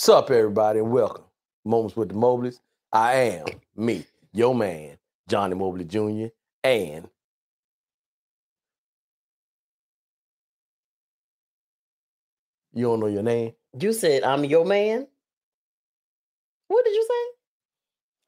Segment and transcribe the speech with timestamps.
[0.00, 1.24] Sup, everybody, and welcome.
[1.64, 2.60] Moments with the Mobleys.
[2.92, 4.96] I am me, your man,
[5.28, 6.28] Johnny Mobley Jr.,
[6.62, 7.08] and
[12.72, 13.54] you don't know your name?
[13.76, 15.08] You said I'm your man.
[16.68, 17.34] What did you say?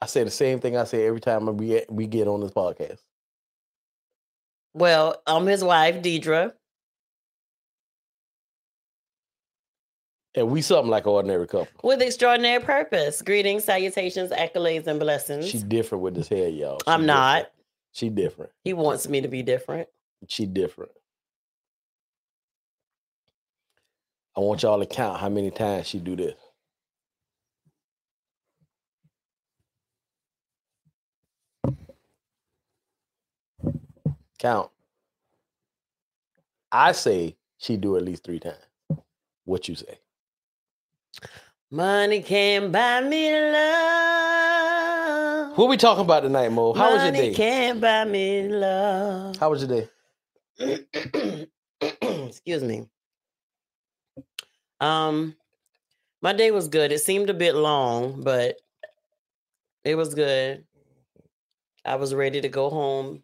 [0.02, 2.50] I say the same thing I say every time we get, we get on this
[2.50, 2.98] podcast.
[4.74, 6.52] Well, I'm his wife, Deidre.
[10.36, 11.68] And we something like an ordinary couple.
[11.82, 13.20] With extraordinary purpose.
[13.20, 15.48] Greetings, salutations, accolades, and blessings.
[15.48, 16.78] She different with this hair, y'all.
[16.78, 17.06] She I'm different.
[17.06, 17.52] not.
[17.92, 18.52] She different.
[18.62, 19.88] He wants me to be different.
[20.28, 20.92] She different.
[24.36, 26.36] I want y'all to count how many times she do this.
[34.38, 34.70] Count.
[36.70, 38.56] I say she do at least three times.
[39.44, 39.98] What you say?
[41.72, 44.50] Money can't buy me love.
[45.56, 46.72] What we talking about tonight, Mo?
[46.72, 47.22] How was your day?
[47.22, 49.36] Money can't buy me love.
[49.36, 49.86] How was your
[50.58, 51.46] day?
[52.26, 52.88] Excuse me.
[54.80, 55.36] Um,
[56.20, 56.90] my day was good.
[56.90, 58.56] It seemed a bit long, but
[59.84, 60.64] it was good.
[61.84, 63.22] I was ready to go home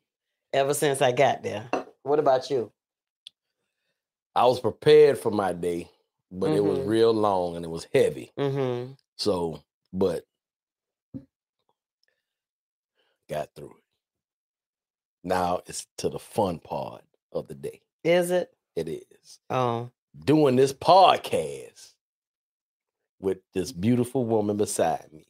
[0.52, 1.68] ever since I got there.
[2.04, 2.70] What about you?
[4.36, 5.90] I was prepared for my day,
[6.30, 6.86] but it was Mhm.
[6.86, 8.32] real long and it was heavy.
[8.38, 8.92] Mm-hmm.
[9.16, 10.24] So, but
[13.28, 13.82] got through it.
[15.24, 17.02] Now it's to the fun part
[17.32, 17.80] of the day.
[18.04, 18.52] Is it?
[18.76, 19.90] It is Oh,
[20.24, 21.94] doing this podcast
[23.18, 25.26] with this beautiful woman beside me.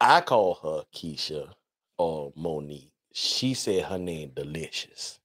[0.00, 1.54] I call her Keisha
[1.96, 2.92] or Monique.
[3.12, 5.18] She said her name Delicious.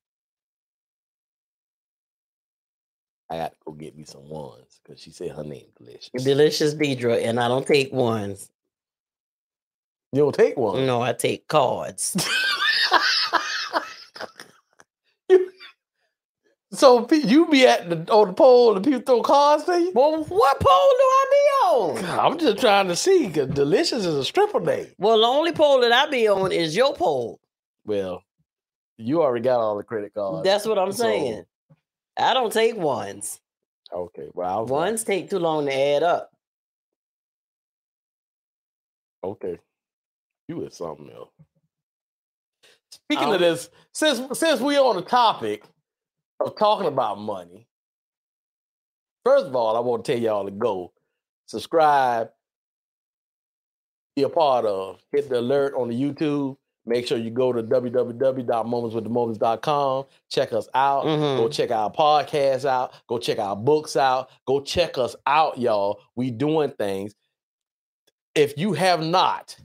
[3.34, 6.23] I got to go get me some ones because she said her name Delicious.
[6.23, 8.52] delicious Deidre, and I don't take ones.
[10.12, 10.86] You don't take one.
[10.86, 12.16] No, I take cards.
[16.72, 19.92] So you be at the on the pole and people throw cards to you?
[19.93, 22.20] well, what pole do I be on?
[22.20, 24.88] I'm just trying to see because delicious is a stripper name.
[24.98, 27.39] Well, the only pole that I be on is your pole.
[27.86, 28.23] Well,
[28.98, 30.43] you already got all the credit cards.
[30.43, 31.45] That's what I'm so- saying.
[32.17, 33.39] I don't take ones.
[33.91, 34.29] okay.
[34.33, 36.29] Well, I was like, Ones take too long to add up.
[39.23, 39.59] okay.
[40.47, 41.31] You is something else.
[42.91, 45.63] Speaking Um, of this, since since we on the topic
[46.39, 47.65] of talking about money,
[49.25, 50.91] first of all, I want to tell y'all to go
[51.47, 52.30] subscribe,
[54.15, 56.57] be a part of, hit the alert on the YouTube.
[56.86, 60.05] Make sure you go to www.momentswiththemobleys.com.
[60.30, 61.05] Check us out.
[61.05, 61.38] Mhm.
[61.38, 62.94] Go check our podcast out.
[63.08, 64.30] Go check our books out.
[64.45, 66.02] Go check us out, y'all.
[66.16, 67.16] We doing things.
[68.36, 69.55] If you have not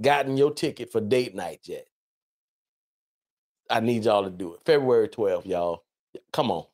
[0.00, 1.86] gotten your ticket for date night yet,
[3.68, 4.60] I need y'all to do it.
[4.64, 5.82] February 12th, y'all.
[6.32, 6.64] Come on.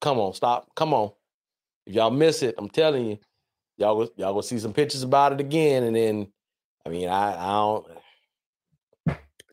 [0.00, 0.74] Come on, stop.
[0.74, 1.12] Come on.
[1.86, 3.18] If y'all miss it, I'm telling you,
[3.76, 5.84] y'all go, y'all go see some pictures about it again.
[5.84, 6.32] And then,
[6.84, 7.86] I mean, I, I don't.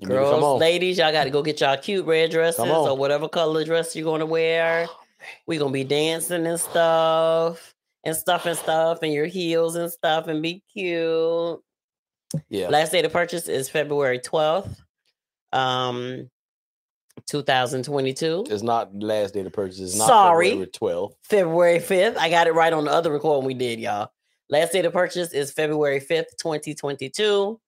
[0.08, 3.66] You Girls, ladies, y'all got to go get y'all cute red dresses or whatever color
[3.66, 4.88] dress you're going to wear.
[5.46, 7.74] We're going to be dancing and stuff
[8.06, 11.60] and stuff and stuff and your heels and stuff and be cute.
[12.50, 12.70] Yeah.
[12.70, 14.78] Last day to purchase is February 12th,
[15.52, 16.30] um,
[17.26, 18.46] 2022.
[18.50, 19.80] It's not last day to purchase.
[19.80, 20.52] It's not Sorry.
[20.52, 21.14] February 12th.
[21.24, 22.18] February 5th.
[22.18, 24.10] I got it right on the other recording we did, y'all.
[24.50, 27.60] Last day to purchase is February 5th, 2022.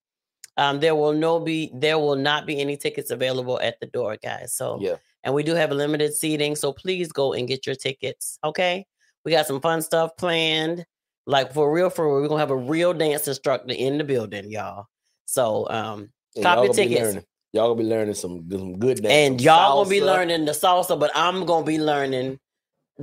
[0.60, 4.18] Um, there will no be there will not be any tickets available at the door,
[4.22, 4.54] guys.
[4.54, 4.98] So Yeah.
[5.24, 8.38] and we do have a limited seating, so please go and get your tickets.
[8.44, 8.86] Okay.
[9.24, 10.86] We got some fun stuff planned.
[11.26, 14.52] Like for real, for real, we're gonna have a real dance instructor in the building,
[14.52, 14.88] y'all.
[15.26, 17.26] So um And Copy y'all gonna be tickets.
[17.54, 19.14] Y'all gonna be learning some, some good dance.
[19.14, 22.38] and y'all gonna be learning the salsa, but I'm gonna be learning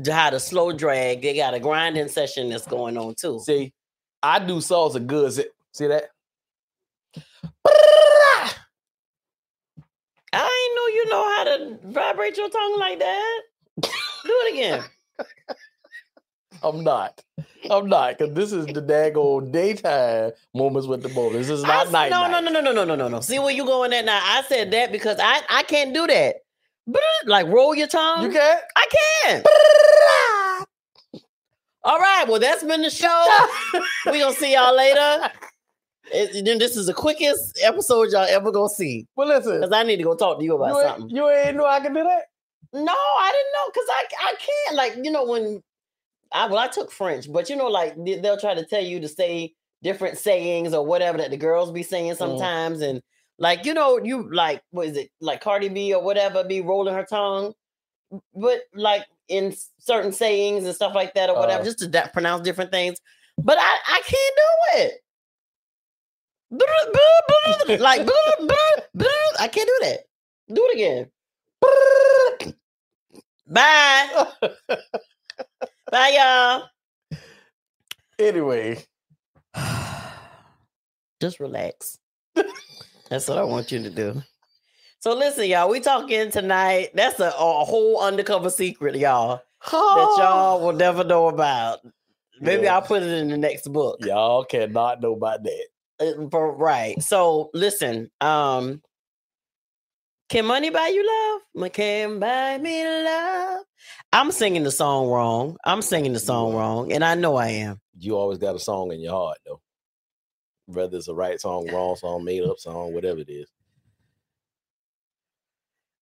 [0.07, 1.23] how to slow drag.
[1.23, 3.41] They got a grinding session that's going on too.
[3.41, 3.73] See,
[4.23, 5.33] I do salsa good.
[5.33, 6.11] See, see that?
[10.33, 13.41] I know you know how to vibrate your tongue like that.
[13.83, 13.89] Do
[14.25, 14.85] it again.
[16.63, 17.23] I'm not.
[17.71, 21.33] I'm not because this is the daggone daytime moments with the Mobleys.
[21.33, 22.11] This is not night.
[22.11, 23.21] no, no, no, no, no, no, no, no, no.
[23.21, 24.21] See where you going at now?
[24.23, 26.37] I said that because I I can't do that.
[27.25, 28.25] Like roll your tongue.
[28.25, 28.61] You can't.
[28.77, 28.87] I
[29.25, 29.45] can.
[31.83, 32.25] All right.
[32.29, 33.27] Well, that's been the show.
[34.11, 35.31] we gonna see y'all later.
[36.13, 39.61] It- then this is the quickest episode y'all ever gonna see Well, listen.
[39.61, 41.17] because I need to go talk to you about You something.
[41.17, 42.25] you ain't know I can do that.
[42.73, 45.63] No, I didn't know because I I can't like you know when
[46.33, 49.01] I well, I took French, but you know, like they- they'll try to tell you
[49.01, 52.17] to say different sayings or whatever that the girls be saying Mm.
[52.19, 53.01] sometimes, and
[53.39, 56.95] like you know, you like what is it like Cardi B or whatever be rolling
[56.95, 57.53] her tongue,
[58.35, 61.65] but like in certain sayings and stuff like that or whatever, Uh.
[61.65, 62.99] just to da- pronounce different things.
[63.39, 65.01] But I I can't do it.
[67.79, 68.09] Like
[69.39, 69.99] I can't do that.
[70.53, 71.11] Do it again.
[73.49, 74.27] Bye.
[75.91, 77.19] Bye, y'all.
[78.19, 78.79] anyway,
[81.21, 81.99] Just relax.
[83.09, 84.23] That's what I want you to do.
[85.01, 85.71] So listen, y'all.
[85.71, 86.91] We talking tonight.
[86.95, 89.41] That's a, a whole undercover secret, y'all,
[89.71, 91.79] that y'all will never know about.
[92.41, 92.75] Maybe Yeah.
[92.75, 93.99] I'll put it in the next book.
[94.05, 95.67] y'all cannot know about that.
[96.01, 97.01] Uh, right.
[97.03, 98.11] So listen.
[98.21, 98.83] Um,
[100.29, 101.07] can money buy you
[101.55, 101.73] love?
[101.73, 103.61] Can buy me love?
[104.13, 105.57] I'm singing the song wrong.
[105.65, 107.81] I'm singing the song wrong, and I know I am.
[107.99, 109.61] You always got a song in your heart, though.
[110.67, 113.49] Whether it's a right song, wrong song, made up song, whatever it is.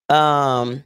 [0.08, 0.84] Um.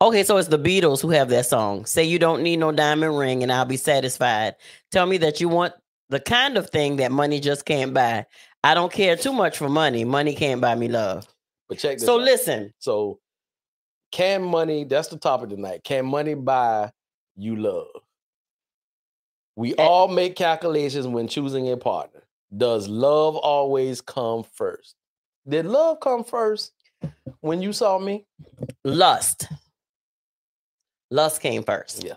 [0.00, 1.86] Okay, so it's the Beatles who have that song.
[1.86, 4.56] Say you don't need no diamond ring, and I'll be satisfied.
[4.90, 5.72] Tell me that you want
[6.08, 8.26] the kind of thing that money just can't buy.
[8.64, 10.04] I don't care too much for money.
[10.04, 11.26] Money can't buy me love.
[11.68, 12.22] But check this So out.
[12.24, 12.72] listen.
[12.78, 13.18] So,
[14.12, 14.84] can money?
[14.84, 15.82] That's the topic tonight.
[15.84, 16.90] Can money buy
[17.36, 17.88] you love?
[19.56, 19.82] We Eh.
[19.84, 22.22] all make calculations when choosing a partner.
[22.56, 24.94] Does love always come first?
[25.48, 26.72] Did love come first
[27.40, 28.26] when you saw me?
[28.84, 29.46] Lust.
[31.10, 32.04] Lust came first.
[32.04, 32.14] Yeah.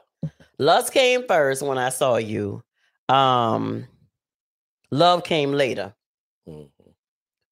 [0.58, 2.64] Lust came first when I saw you.
[3.10, 3.88] Um
[4.92, 5.94] love came later.
[6.48, 6.70] Mhm,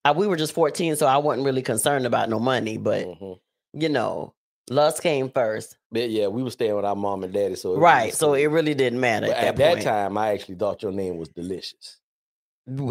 [0.04, 3.38] Uh, we were just 14, so I wasn't really concerned about no money, but mhm.
[3.74, 4.34] you know,
[4.70, 5.76] lust came first.
[5.90, 8.14] But yeah, we were staying with our mom and daddy, so it right.
[8.14, 11.16] So it really didn't matter at, at that, that time, I actually thought your name
[11.18, 11.98] was delicious.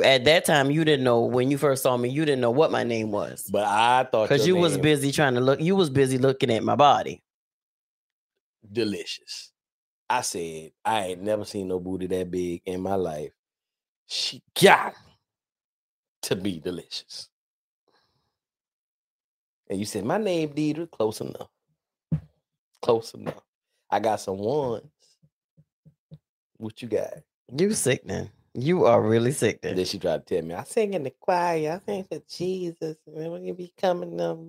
[0.04, 2.72] At that time, you didn't know when you first saw me, you didn't know what
[2.72, 3.48] my name was.
[3.52, 6.64] But I thought Because you was busy trying to look, you was busy looking at
[6.64, 7.22] my body.
[8.72, 9.52] delicious.
[10.10, 13.32] I said, I ain't never seen no booty that big in my life.
[14.08, 14.96] She got
[16.24, 17.30] to be delicious.
[19.70, 21.50] And you said, My name Deidre, close enough.
[22.82, 23.44] Close enough.
[23.92, 24.86] I got some ones.
[26.58, 27.14] What you got?
[27.58, 28.30] You sick then.
[28.54, 29.76] You are really sick And then.
[29.78, 32.98] then she tried to tell me, I sing in the choir, I sing for Jesus,
[33.06, 34.40] and we're gonna be coming up.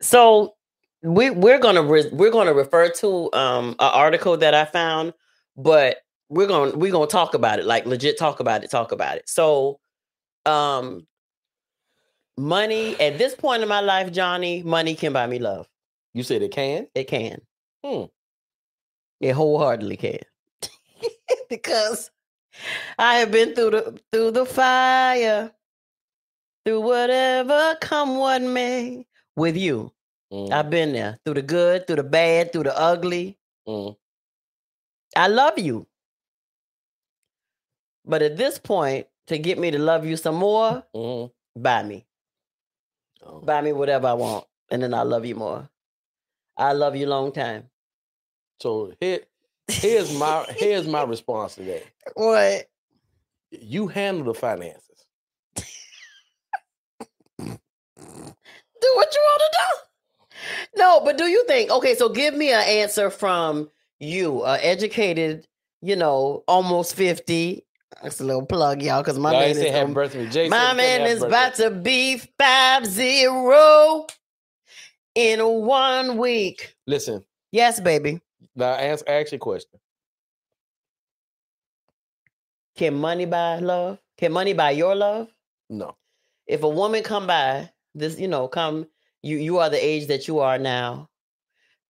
[0.00, 0.54] So
[1.02, 5.14] we we're gonna re- we're gonna refer to um an article that I found,
[5.56, 9.16] but we're gonna we're gonna talk about it, like legit talk about it, talk about
[9.16, 9.28] it.
[9.28, 9.80] So
[10.46, 11.06] um
[12.36, 15.68] money at this point in my life, Johnny, money can buy me love.
[16.14, 16.86] You said it can?
[16.94, 17.40] It can.
[17.84, 18.04] Hmm.
[19.20, 20.18] It wholeheartedly can.
[21.48, 22.10] because
[22.98, 25.52] I have been through the through the fire,
[26.64, 29.06] through whatever come what may
[29.36, 29.92] with you.
[30.32, 33.38] Mm, I've been there through the good, through the bad, through the ugly.
[33.68, 33.96] mm.
[35.16, 35.86] I love you.
[38.06, 41.32] But at this point, to get me to love you some more, Mhm.
[41.56, 42.06] buy me.
[43.22, 43.40] Oh.
[43.40, 44.46] Buy me whatever I want.
[44.70, 45.70] And then I'll love you more.
[46.56, 47.70] I love you long time.
[48.60, 49.20] So here,
[49.68, 51.84] here's my here's my response to that.
[52.14, 52.70] What?
[53.50, 55.06] You handle the finances.
[58.80, 59.91] do what you want to do.
[60.76, 61.70] No, but do you think?
[61.70, 65.46] Okay, so give me an answer from you, a educated,
[65.80, 67.64] you know, almost fifty.
[68.02, 70.48] That's a little plug, y'all, because my Y'all man is um, birthday.
[70.48, 74.06] My man is about to be five zero
[75.14, 76.74] in one week.
[76.86, 77.24] listen.
[77.52, 78.20] Yes, baby.
[78.56, 79.78] Now ask ask your question.
[82.76, 83.98] Can money buy love?
[84.16, 85.28] Can money buy your love?
[85.68, 85.96] No.
[86.46, 88.86] if a woman come by this you know come
[89.22, 91.08] you you are the age that you are now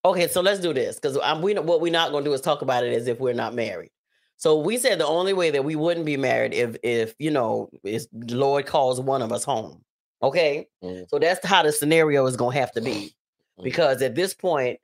[0.05, 2.41] okay so let's do this because i'm we what we're not going to do is
[2.41, 3.91] talk about it as if we're not married
[4.37, 7.71] so we said the only way that we wouldn't be married if if you know
[7.85, 9.83] is the lord calls one of us home
[10.23, 11.09] okay Mhm.
[11.09, 13.15] so that's how the scenario is going to have to be
[13.59, 13.65] Mhm.
[13.65, 14.79] because at this point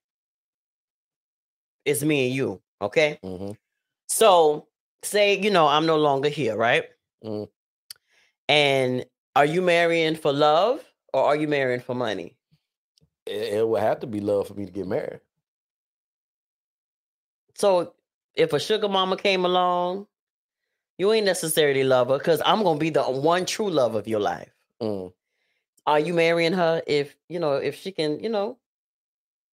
[1.84, 3.56] it's me and you okay Mhm.
[4.08, 4.68] so
[5.02, 6.84] say you know i'm no longer here right
[7.24, 7.48] Mhm.
[8.48, 9.04] and
[9.36, 12.36] are you marrying for love or are you marrying for money
[13.28, 15.20] It, it would have to be love for me to get married.
[17.54, 17.92] so
[18.34, 20.06] if a sugar mama came along
[20.96, 24.20] you ain't necessarily love her because i'm gonna be the one true love of your
[24.20, 25.12] life Mm.
[25.86, 28.56] are you marrying her if you know if she can you know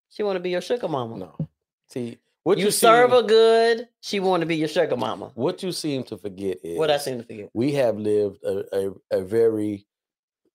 [0.09, 1.49] she want to be your sugar mama No.
[1.87, 5.31] See, What you, serve seem, her good, she want to be your sugar mama.
[5.35, 7.49] What you seem to forget is What I seem to forget.
[7.53, 9.85] we have lived a, a, a very,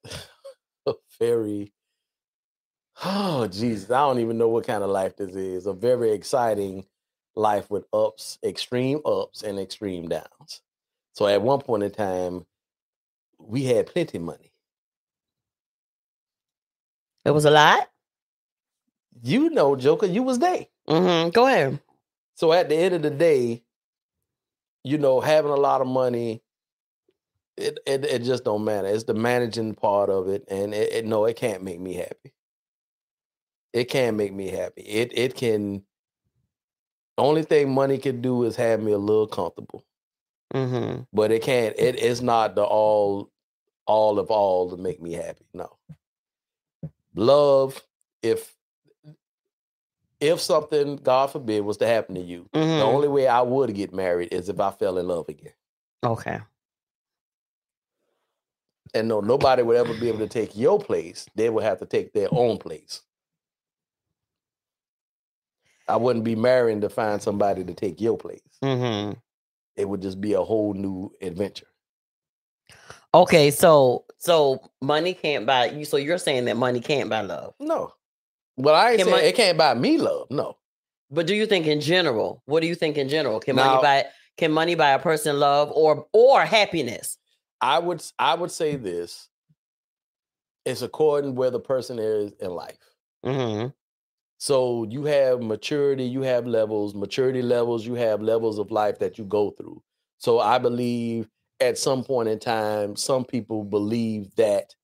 [0.87, 1.73] a very,
[3.05, 5.67] oh Jesus, I don't even know what kind of life this is.
[5.67, 6.87] A very exciting
[7.35, 10.63] life with ups, extreme ups and extreme downs.
[11.15, 12.47] So at one point in time,
[13.39, 14.53] we had plenty of money.
[17.25, 17.89] It was a lot.
[19.23, 20.67] You know, Joker, you was there.
[20.89, 21.31] Mm-hmm.
[21.31, 21.81] Go ahead.
[22.37, 23.63] So at the end of the day,
[24.83, 26.43] you know, having a lot of money,
[27.57, 28.89] it it, it just don't matter.
[28.89, 32.33] It's the managing part of it, and it, it no, it can't make me happy.
[33.73, 34.83] It can't make me happy.
[34.83, 35.83] It it can.
[37.19, 39.85] Only thing money can do is have me a little comfortable,
[40.55, 41.03] Mm-hmm.
[41.13, 41.75] but it can't.
[41.79, 43.31] It is not the all,
[43.87, 45.45] all of all to make me happy.
[45.53, 45.77] No.
[47.15, 47.83] Love,
[48.23, 48.55] if
[50.21, 52.83] if something, God forbid, was to happen to you, the Mm-hmm.
[52.83, 55.53] only way I would get married is if I fell in love again.
[56.05, 56.41] Okay.
[58.95, 61.27] And no, nobody would ever be able to take your place.
[61.37, 63.03] They would have to take their own place.
[65.91, 68.41] I wouldn't be marrying to find somebody to take your place.
[68.63, 69.19] Mm-hmm.
[69.77, 71.67] It would just be a whole new adventure.
[73.13, 75.85] Okay, so so money can't buy you.
[75.85, 77.93] So you're saying that money can't buy love, No.
[78.57, 80.27] Well, I ain't Can saying mon- it can't buy me love.
[80.31, 80.57] No.
[81.11, 82.43] but do you think in general?
[82.45, 83.41] What do you think in general?
[83.41, 84.07] Can Now- money buy?
[84.37, 87.19] Can money buy a person love or or happiness?
[87.61, 89.29] I would I would say this.
[90.65, 92.79] It's according where the person is in life.
[93.25, 93.69] Mm-hmm.
[94.41, 99.19] So you have maturity, you have levels, maturity levels, you have levels of life that
[99.19, 99.83] you go through.
[100.17, 101.29] So I believe
[101.61, 104.75] at some point in time, some people believe that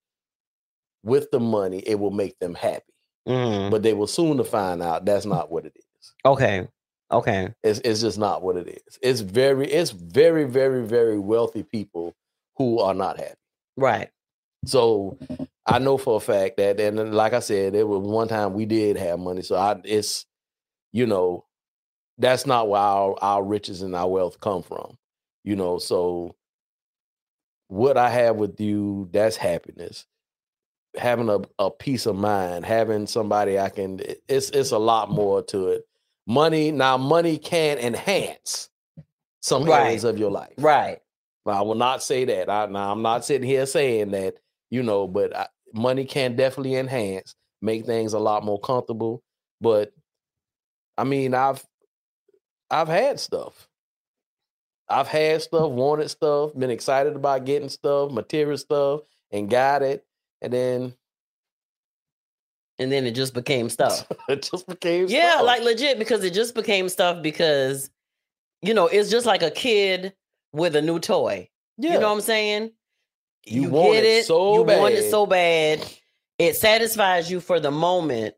[1.03, 2.93] with the money, it will make them happy.
[3.27, 3.71] Mm-hmm.
[3.71, 6.13] But they will soon to find out that's not what it is.
[6.27, 6.69] Okay.
[7.11, 7.49] Okay.
[7.63, 8.99] It's, it's just not what it is.
[9.01, 12.15] It's very, it's very, very, very wealthy people
[12.57, 13.41] who are not happy.
[13.79, 14.11] Right.
[14.67, 15.17] So
[15.67, 18.67] I know for a fact that, and like I said, there was one time we
[18.67, 19.43] did have money.
[19.43, 20.27] So I, it's,
[20.93, 21.45] you know,
[22.19, 24.97] that's not where our, our riches and our wealth come from.
[25.45, 26.35] You know, so
[27.69, 30.07] what I have with you, that's happiness.
[30.97, 35.43] Having a, a peace of mind, having somebody I can, it's it's a lot more
[35.45, 35.87] to it.
[36.27, 38.71] Money now, money can enhance
[39.43, 39.87] some Right.
[39.89, 40.55] areas of your life.
[40.59, 41.01] Right.
[41.45, 42.49] But I will not say that.
[42.49, 44.35] I, now I'm not sitting here saying that,
[44.71, 45.47] you know, but I,
[45.77, 49.23] money can definitely enhance, make things a lot more comfortable.
[49.61, 49.93] But
[50.99, 51.65] I mean, I've
[52.71, 53.69] I've had stuff.
[54.89, 59.01] I've had stuff, wanted stuff, been excited about getting stuff, material stuff,
[59.33, 60.05] and got it,
[60.43, 60.95] and then
[62.79, 64.07] And then it just became stuff.
[64.29, 65.47] it just became Yeah, stuff.
[65.47, 67.91] like legit because it just became stuff because
[68.63, 70.15] you know, it's just like a kid
[70.53, 71.49] with a new toy.
[71.79, 72.73] yeah, You know what I'm saying?
[73.47, 75.11] You want get it so you want it bad.
[75.11, 75.87] so bad.
[76.39, 78.35] It satisfies you for the moment.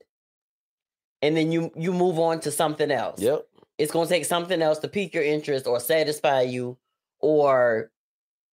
[1.22, 3.20] And then you you move on to something else.
[3.20, 3.46] yep,
[3.78, 6.78] It's gonna take something else to pique your interest or satisfy you
[7.20, 7.90] or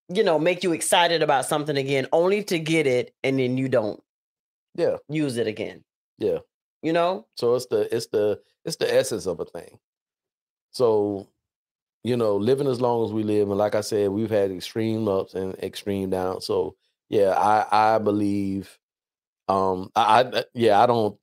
[0.08, 3.68] you know, make you excited about something again, only to get it and then you
[3.68, 4.02] don't
[4.76, 5.84] yeah, use it again.
[6.18, 6.40] yeah.
[6.82, 7.26] You know?
[7.36, 9.80] So it's the it's the it's the essence of a thing.
[10.72, 11.28] So,
[12.06, 15.08] you know, living as long as we live, and like I said, we've had extreme
[15.08, 16.46] ups and extreme downs.
[16.46, 16.76] So
[17.10, 18.78] yeah, I I believe,
[19.48, 21.18] um, I, I yeah I don't.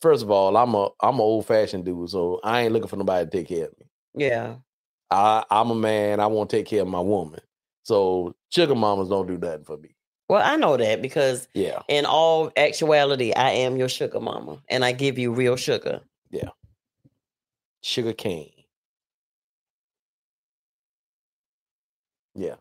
[0.00, 2.96] First of all, I'm a I'm an old fashioned dude, so I ain't looking for
[2.96, 3.86] nobody to take care of me.
[4.14, 4.54] Yeah.
[5.10, 6.20] I I'm a man.
[6.20, 7.40] I want to take care of my woman.
[7.82, 9.94] So sugar mamas don't do nothing for me.
[10.30, 14.86] Well, I know that because Yeah, in all actuality, I am your sugar mama and
[14.86, 16.00] I give you real sugar.
[16.30, 16.48] Yeah,
[17.82, 18.55] sugar cane.
[22.36, 22.56] Yeah.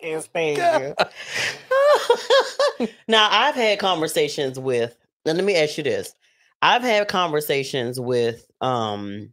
[0.00, 2.88] Can't stand you.
[3.08, 4.94] now, I've had conversations with,
[5.24, 6.14] and let me ask you this.
[6.60, 9.32] I've had conversations with, um,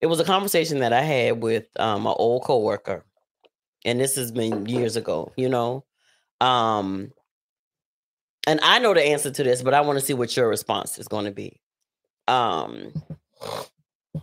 [0.00, 3.04] it was a conversation that I had with um, an old coworker,
[3.84, 5.84] and this has been years ago, you know.
[6.40, 7.10] Um,
[8.46, 10.98] and I know the answer to this, but I want to see what your response
[10.98, 11.60] is going to be.
[12.28, 12.92] Um,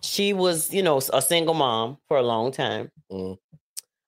[0.01, 2.91] she was, you know, a single mom for a long time.
[3.11, 3.37] Mm.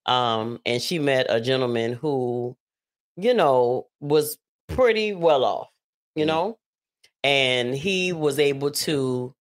[0.05, 2.55] Um, and she met a gentleman who,
[3.17, 4.37] you know, was
[4.67, 5.69] pretty well off,
[6.15, 6.27] you Mm.
[6.27, 6.59] know,
[7.23, 9.33] and he was able to,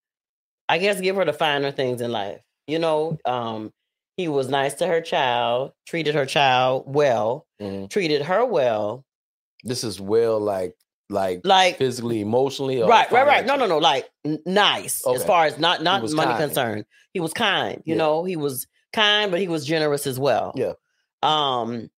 [0.68, 2.40] I guess, give her the finer things in life.
[2.66, 3.72] You know, um,
[4.16, 7.90] he was nice to her child, treated her child well, Mhm.
[7.90, 9.04] treated her well.
[9.64, 10.76] This is well like
[11.10, 13.44] like Like physically, emotionally, or right, right, right.
[13.46, 13.78] No, no, no.
[13.78, 16.38] Like n- nice as far as not not money kind.
[16.44, 16.84] concerned.
[17.12, 17.82] He was kind.
[17.84, 17.98] You Yeah.
[17.98, 20.52] know, he was kind, but he was generous as well.
[20.54, 20.72] Yeah.
[21.22, 21.90] Um.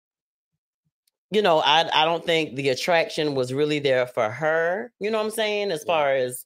[1.31, 4.91] You know, I I don't think the attraction was really there for her.
[4.99, 5.71] You know what I'm saying?
[5.71, 5.93] As Yeah.
[5.93, 6.45] far as,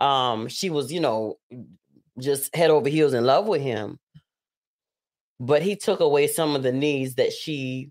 [0.00, 1.38] um, she was, you know,
[2.20, 3.98] just head over heels in love with him.
[5.40, 7.90] But he took away some of the needs that she,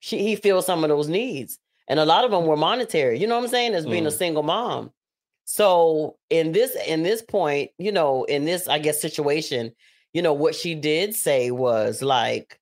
[0.00, 3.18] she he feels some of those needs, and a lot of them were monetary.
[3.18, 3.74] You know what I'm saying?
[3.74, 4.18] As being a Mhm.
[4.18, 4.92] single mom.
[5.44, 9.74] So in this in this point, you know, in this I guess situation,
[10.12, 12.60] you know, what she did say was like,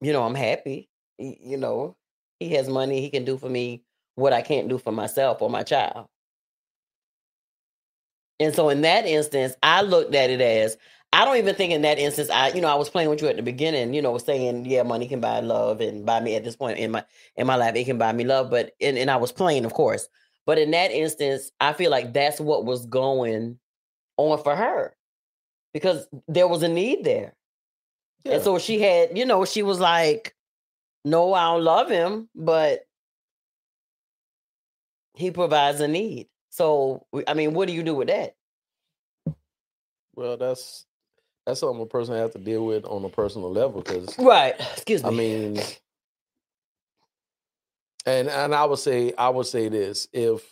[0.00, 0.88] you know, I'm happy.
[1.18, 1.96] You know,
[2.38, 3.82] he has money, he can do for me
[4.14, 6.08] what I can't do for myself or my child.
[8.38, 10.76] And so in that instance, I looked at it as
[11.12, 13.28] I don't even think in that instance, I, you know, I was playing with you
[13.28, 16.44] at the beginning, you know, saying, yeah, money can buy love and buy me at
[16.44, 17.04] this point in my
[17.36, 18.50] in my life, it can buy me love.
[18.50, 20.08] But and, and I was playing, of course.
[20.44, 23.58] But in that instance, I feel like that's what was going
[24.16, 24.96] on for her.
[25.72, 27.34] Because there was a need there.
[28.24, 28.34] Yeah.
[28.34, 30.34] And so she had, you know, she was like,
[31.04, 32.80] No, I don't love him, but
[35.14, 36.28] he provides a need.
[36.50, 38.34] So I mean, what do you do with that?
[40.16, 40.86] well, that's
[41.46, 44.54] that's something a person has to deal with on a personal level because Right.
[44.72, 45.08] Excuse me.
[45.08, 45.60] I mean,
[48.04, 50.44] and and I would say I would say this if,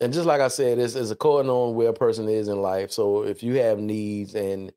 [0.00, 2.92] and just like I said, this is according on where a person is in life.
[2.92, 4.72] So if you have needs and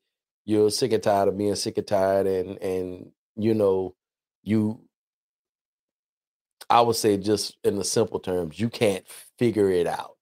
[0.46, 3.96] you're sick and tired of being sick and tired, and and you know,
[4.44, 4.82] you,
[6.70, 9.06] I would say just in the simple terms, you can't
[9.38, 10.16] figure it out.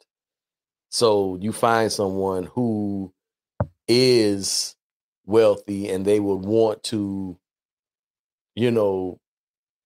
[0.90, 3.14] So you find someone who
[3.88, 4.76] is
[5.26, 7.38] wealthy and they would want to
[8.56, 9.20] you know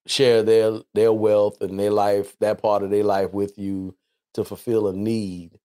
[0.07, 3.95] share their their wealth and their life that part of their life with you
[4.33, 5.59] to fulfill a need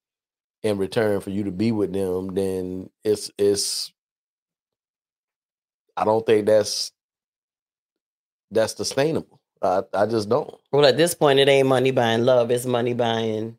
[0.63, 3.93] in return for you to be with them then it's it's
[5.97, 6.93] i don't think that's
[8.53, 9.41] that's sustainable.
[9.63, 10.55] I i just don't.
[10.73, 13.59] Well, at this point, it ain't money buying love, it's money buying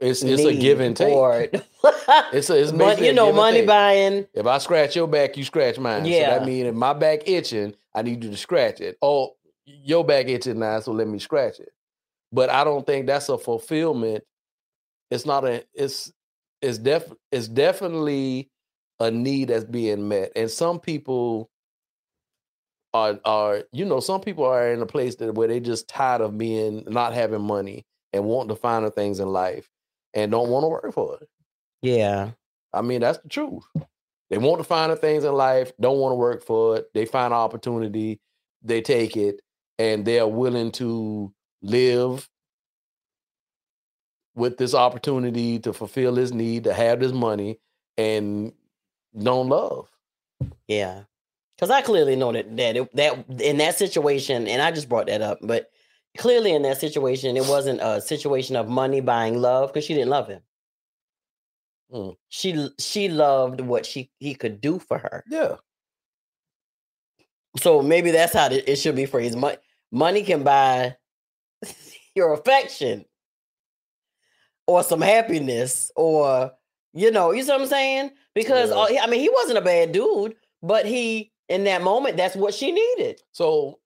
[0.00, 1.14] it's it's a give and take
[2.32, 5.78] it's a it's But you know, money buying If I scratch your back, you scratch
[5.78, 6.04] mine.
[6.04, 6.30] So Yeah.
[6.38, 8.98] that means if my back itching, I need you to scratch it.
[9.02, 9.36] Oh,
[9.66, 11.72] your back itching now, so let me scratch it.
[12.32, 14.24] But I don't think that's a fulfillment.
[15.10, 15.64] It's not a.
[15.74, 16.12] It's
[16.62, 17.12] it's def.
[17.32, 18.50] It's definitely
[19.00, 21.50] a need that's being met, and some people
[22.94, 26.22] are are you know some people are in a place that where they just tired
[26.22, 29.69] of being not having money and wanting to find the things in life
[30.14, 31.28] and don't want to work for it.
[31.82, 32.30] Yeah.
[32.72, 33.64] I mean, that's the truth.
[34.28, 36.92] They want to find the things in life, don't want to work for it.
[36.94, 38.20] They find opportunity,
[38.62, 39.40] they take it,
[39.78, 42.28] and they're willing to live
[44.36, 47.58] with this opportunity to fulfill this need, to have this money,
[47.98, 48.52] and
[49.18, 49.90] don't love.
[50.68, 51.02] Yeah.
[51.56, 55.08] Because I clearly know that that it, that in that situation, and I just brought
[55.08, 55.70] that up, but
[56.18, 60.10] clearly in that situation, it wasn't a situation of money buying love because she didn't
[60.10, 60.42] love him.
[61.92, 62.16] Mm.
[62.28, 65.24] She she loved what she he could do for her.
[65.28, 65.56] Yeah.
[67.58, 69.36] So maybe that's how it should be phrased.
[69.36, 69.56] Money
[69.90, 70.96] money can buy
[72.14, 73.04] your affection
[74.66, 76.52] or some happiness or
[76.92, 78.10] you know you see what I'm saying?
[78.34, 79.00] Because Yeah.
[79.00, 82.54] uh, I mean he wasn't a bad dude, but he in that moment that's what
[82.54, 83.20] she needed.
[83.32, 83.80] So,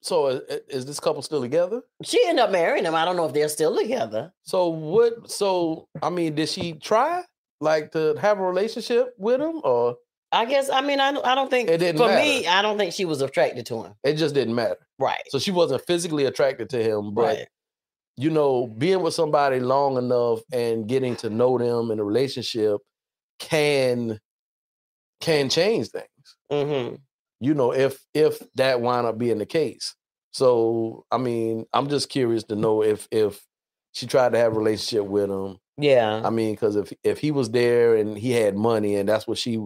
[0.00, 1.82] so i- is this couple still together?
[2.02, 2.94] She ended up marrying him.
[2.94, 4.32] I don't know if they're still together.
[4.42, 5.30] So what?
[5.30, 7.22] So I mean, did she try
[7.60, 9.96] like to have a relationship with him, or
[10.32, 12.46] I guess I mean I don't, I don't think It didn't for me.
[12.46, 13.94] I don't think she was attracted to him.
[14.04, 14.78] it just didn't matter?
[14.98, 15.22] Right.
[15.28, 17.48] So she wasn't physically attracted to him, but right.
[18.16, 22.80] you know, being with somebody long enough and getting to know them in a relationship
[23.38, 24.18] can
[25.20, 26.06] can change things.
[26.50, 26.94] hmm
[27.40, 29.94] You know, if if that wind up being the case.
[30.32, 33.44] So I mean, I'm just curious to know if if
[33.92, 35.58] she tried to have a relationship with him.
[35.78, 36.22] Yeah.
[36.24, 39.38] I mean, because if if he was there and he had money and that's what
[39.38, 39.58] she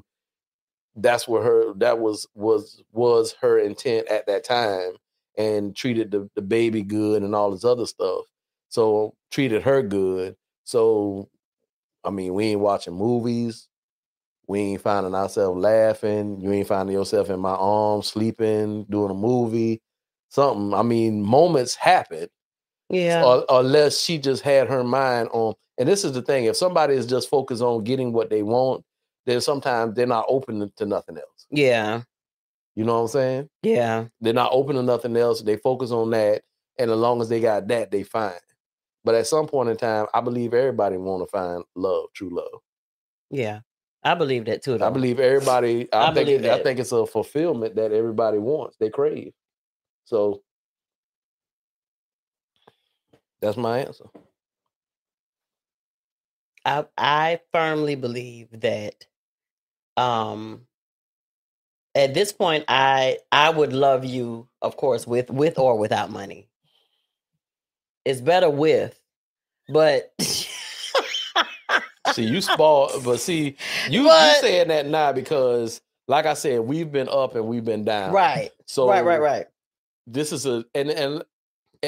[0.96, 4.92] that's what her that was was was her intent at that time
[5.36, 8.24] and treated the, the baby good and all this other stuff.
[8.68, 10.36] So treated her good.
[10.64, 11.28] So
[12.04, 13.68] I mean, we ain't watching movies.
[14.46, 16.40] We ain't finding ourselves laughing.
[16.40, 19.80] You ain't finding yourself in my arms, sleeping, doing a movie,
[20.28, 20.74] something.
[20.74, 22.28] I mean, moments happen
[22.90, 23.24] yeah.
[23.24, 25.54] or, unless she just had her mind on.
[25.78, 28.84] And this is the thing: if somebody is just focused on getting what they want,
[29.26, 31.46] then sometimes they're not open to nothing else.
[31.50, 32.02] yeah.
[32.76, 33.50] You know what I'm saying?
[33.62, 34.06] Yeah.
[34.20, 35.40] They're not open to nothing else.
[35.42, 36.42] They focus on that,
[36.76, 38.32] and as long as they got that, they fine.
[39.04, 42.60] But at some point in time, I believe everybody want to find love, true love.
[43.30, 43.60] Yeah.
[44.04, 44.76] I believe that too.
[44.76, 44.86] Though.
[44.86, 45.90] I believe everybody.
[45.92, 48.76] I, I think believe it, I think it's a fulfillment that everybody wants.
[48.76, 49.32] They crave.
[50.04, 50.42] So
[53.40, 54.04] that's my answer.
[56.66, 59.06] I I firmly believe that
[59.96, 60.66] um
[61.94, 66.48] at this point I I would love you, of course, with with or without money.
[68.04, 69.00] It's better with,
[69.68, 70.12] but
[72.14, 73.56] See, you spoil, but see,
[73.90, 77.84] you you saying that now because, like I said, we've been up and we've been
[77.84, 78.12] down.
[78.12, 79.46] right, So right, right, right.
[80.06, 81.22] this is a and and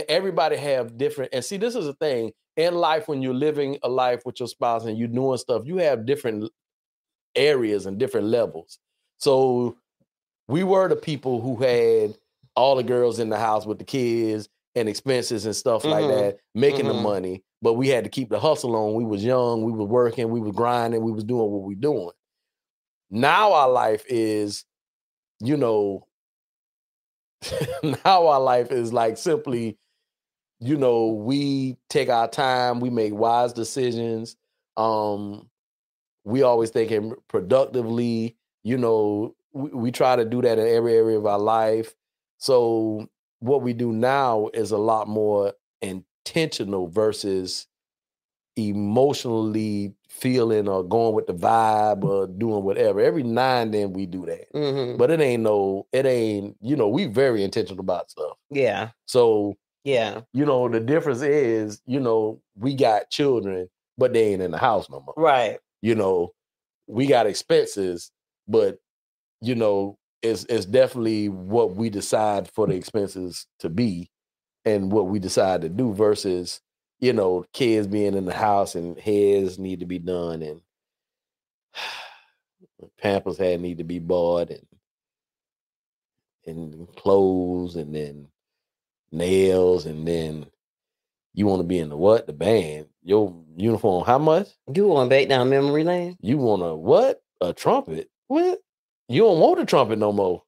[0.09, 3.89] everybody have different and see this is a thing in life when you're living a
[3.89, 6.51] life with your spouse and you're doing stuff you have different
[7.35, 8.79] areas and different levels
[9.19, 9.75] so
[10.49, 12.15] we were the people who had
[12.55, 16.09] all the girls in the house with the kids and expenses and stuff like Mhm.
[16.19, 17.03] that making the Mhm.
[17.03, 18.95] money but we had to keep the hustle on.
[18.95, 22.11] We was young we was working we was grinding we was doing what we doing.
[23.11, 24.65] Now our life is
[25.41, 26.07] you know
[27.83, 29.79] now our life is like simply
[30.61, 34.37] you know we take our time we make wise decisions.
[34.77, 35.49] Um
[36.25, 41.19] we always thinking productively you know we, we try to do that in every area
[41.19, 41.95] of our life.
[42.39, 43.09] So
[43.41, 45.53] what we do now is a lot more
[46.27, 47.67] intentional versus
[48.57, 53.01] emotionally feeling or going with the vibe or doing whatever.
[53.01, 54.47] Every now and then we do that.
[54.53, 58.37] Hmm but it ain't no it ain't you know we very intentional about stuff.
[58.51, 64.33] Yeah, so yeah, you know the difference is you know we got children but they
[64.33, 65.15] ain't in the house no more.
[65.17, 65.59] Right.
[65.83, 66.33] you know
[66.87, 68.11] we got expenses
[68.49, 68.79] but
[69.43, 74.11] you know it's it's definitely what we decide for the expenses to be
[74.67, 76.61] and what we decide to do versus
[77.01, 80.61] you know kids being in the house and hairs need to be done and
[82.99, 84.67] pampers had need to be bought and
[86.47, 88.29] and clothes and then
[89.13, 90.47] nails and then
[91.35, 95.11] you want to be in the what the band your uniform how much You want
[95.11, 96.17] back down memory lane?
[96.21, 97.23] you want a what?
[97.41, 98.11] A trumpet?
[98.29, 98.59] What?
[99.09, 100.43] You don't want a trumpet no more.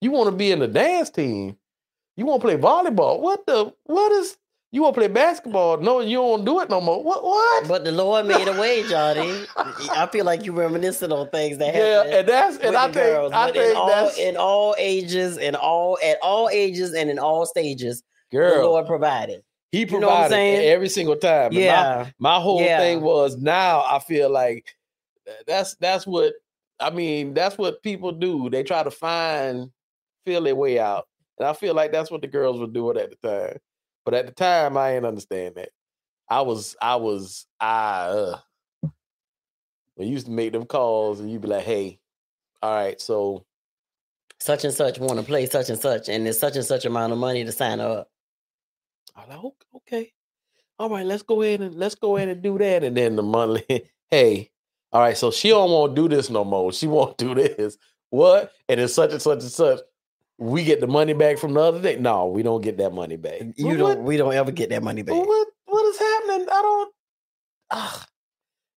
[0.00, 1.56] You want to be in the dance team.
[2.16, 3.20] You want to play volleyball.
[3.20, 3.72] What the?
[3.84, 4.36] What is?
[4.72, 5.78] You want to play basketball?
[5.78, 7.02] No, you don't do it no more.
[7.02, 7.24] What?
[7.24, 7.66] What?
[7.66, 9.44] But the Lord made a way, Johnny.
[9.56, 12.10] I feel like you're reminiscing on things that happened.
[12.12, 14.74] yeah, and that's and I think girls, I but think in all that's in all
[14.78, 18.70] ages, in all at all ages, and in all stages, the girl.
[18.70, 19.42] Lord provided.
[19.72, 20.68] he you know what I'm provided saying?
[20.70, 21.46] every single time.
[21.46, 22.78] And my- Yeah, my whole Yeah.
[22.78, 24.76] thing was now I feel like
[25.48, 26.34] that's that's what
[26.78, 28.48] I mean, that's what people do.
[28.50, 29.70] They try to find
[30.30, 31.08] feel their way out.
[31.38, 33.58] And I feel like that's what the girls were doing at the time.
[34.04, 35.70] But at the time I ain't understand that.
[36.28, 38.38] I was I was I uh
[39.96, 41.98] we used to make them calls and you'd be like, hey,
[42.62, 43.44] all right, so
[44.38, 47.12] such and such want to play such and such, and it's such and such amount
[47.12, 48.08] of money to sign up.
[49.16, 50.12] I'm like, "Ok- okay.
[50.78, 52.84] All right, let's go ahead and let's go ahead and do that.
[52.84, 54.50] And then the monthly, hey,
[54.92, 56.72] all right, so she don't want to do this no more.
[56.72, 57.76] She won't do this.
[58.10, 58.52] What?
[58.68, 59.80] And it's such and such and such.
[60.40, 61.96] We get the money back from the other day.
[61.96, 63.42] No, we don't get that money back.
[63.56, 64.02] You Well, don't.
[64.04, 65.14] We don't ever get that money back.
[65.14, 66.48] What, what, what is happening?
[66.50, 66.94] I don't.
[67.72, 68.02] Yeah.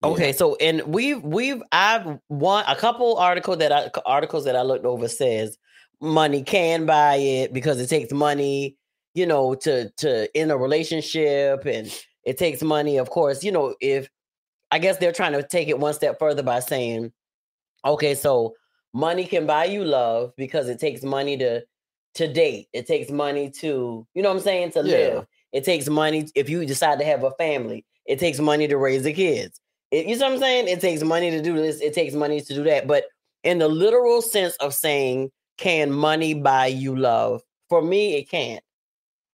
[0.03, 4.63] Okay, so and we've we've I've one a couple article that I articles that I
[4.63, 5.59] looked over says
[6.01, 8.77] money can buy it because it takes money,
[9.13, 13.75] you know, to to in a relationship and it takes money, of course, you know,
[13.79, 14.09] if
[14.71, 17.11] I guess they're trying to take it one step further by saying,
[17.85, 18.55] okay, so
[18.93, 21.63] money can buy you love because it takes money to
[22.15, 22.67] to date.
[22.73, 24.83] It takes money to, you know what I'm saying, to Yeah.
[24.83, 25.27] live.
[25.53, 27.85] It takes money if you decide to have a family.
[28.05, 29.61] It takes money to raise the kids.
[29.91, 30.67] It, you know what I'm saying?
[30.67, 31.79] It takes money to do this.
[31.79, 32.85] It takes money to do that.
[32.85, 33.05] But
[33.43, 37.41] in the literal sense of saying, can money buy you love?
[37.69, 38.63] For me, it can't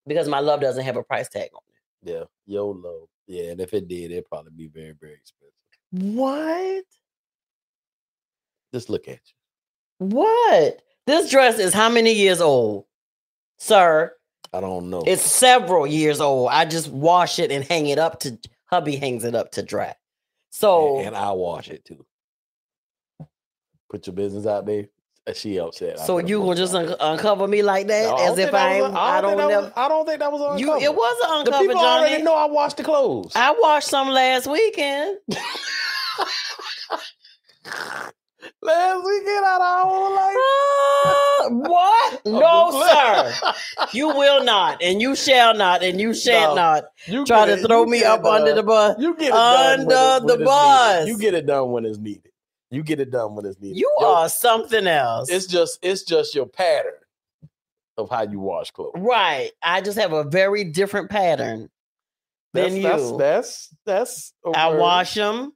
[0.06, 2.12] because my love doesn't have a price tag on it.
[2.12, 3.08] Yeah, YOLO.
[3.26, 6.14] Yeah, and if it did, it'd probably be very, very expensive.
[6.14, 6.84] What?
[8.74, 9.35] Just look at you.
[9.98, 10.82] What?
[11.06, 12.84] This dress is how many years old,
[13.58, 14.12] sir?
[14.52, 15.02] I don't know.
[15.06, 16.50] It's several years old.
[16.50, 19.94] I just wash it and hang it up to hubby hangs it up to dry.
[20.50, 22.04] So and, and I wash it too.
[23.90, 24.86] Put your business out there.
[25.28, 26.00] Uh, She upset.
[26.00, 28.92] I so you gonna just un- uncover me like that No, as if I was
[28.94, 29.60] I think don't that know.
[29.62, 30.60] was- I don't think that was uncovered.
[30.60, 32.06] You it was an The people Johnny.
[32.08, 33.32] already know I washed the clothes.
[33.36, 35.18] I washed some last weekend.
[38.66, 40.36] Man, get out of our own life.
[40.36, 42.20] Ah, what?
[42.26, 43.52] No, sir.
[43.92, 46.62] You will not, and you shall not, and you shall No.
[46.62, 48.96] not You try to it- throw me up it under the bus.
[48.98, 50.98] You get it done when Under it- when the it's bus.
[51.06, 51.08] needed.
[51.08, 52.32] You get it done when it's needed.
[52.70, 53.78] You get it done when it's needed.
[53.78, 55.30] You Yo, are something else.
[55.30, 56.94] It's just it's just your pattern
[57.96, 58.92] of how you wash clothes.
[58.96, 59.52] right.
[59.62, 61.70] I just have a very different pattern
[62.52, 63.16] That's than that's you.
[63.18, 64.32] that's that's.
[64.44, 64.80] a I word.
[64.80, 65.52] wash them.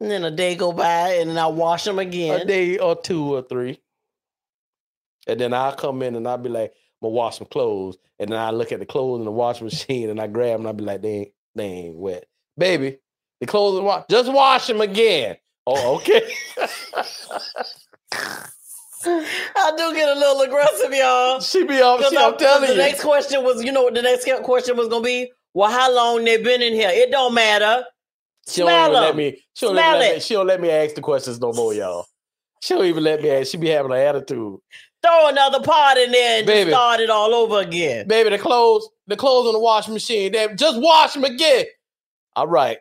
[0.00, 2.40] And then a day go by, and then I wash them again.
[2.40, 3.80] a day or two or three,
[5.26, 8.30] and then I'll come in and I'll be like, "I'm gonna wash some clothes," and
[8.30, 10.68] then I look at the clothes in the washing machine and I grab them and
[10.68, 12.26] I'll be like, "They ain't they ain't wet,
[12.58, 12.98] baby.
[13.40, 16.22] The clothes the wash, just wash them again." Oh, okay.
[19.04, 21.40] I do get a little aggressive, y'all.
[21.40, 21.98] she be up.
[21.98, 22.74] Because She, I'm telling the you.
[22.74, 25.30] The next question was, you know what the next question was gonna be?
[25.54, 26.90] Well, how long they been in here?
[26.92, 27.84] It don't matter.
[28.48, 29.42] She don't Smell even let me.
[29.54, 30.16] She don't, Smell even let me.
[30.16, 30.22] it.
[30.22, 32.06] She don't let me ask the questions no more, y'all.
[32.62, 33.50] She don't even let me ask.
[33.50, 34.58] She be having an attitude,
[35.02, 36.70] Throw another part in there and Baby.
[36.70, 38.08] just start it all over again.
[38.08, 38.30] baby.
[38.30, 40.32] The clothes, the clothes on the washing machine.
[40.32, 41.66] They just wash them again.
[42.34, 42.78] All right.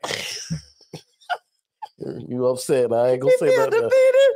[1.97, 2.91] you upset?
[2.91, 3.83] I ain't gonna say nothing.
[3.83, 3.93] else.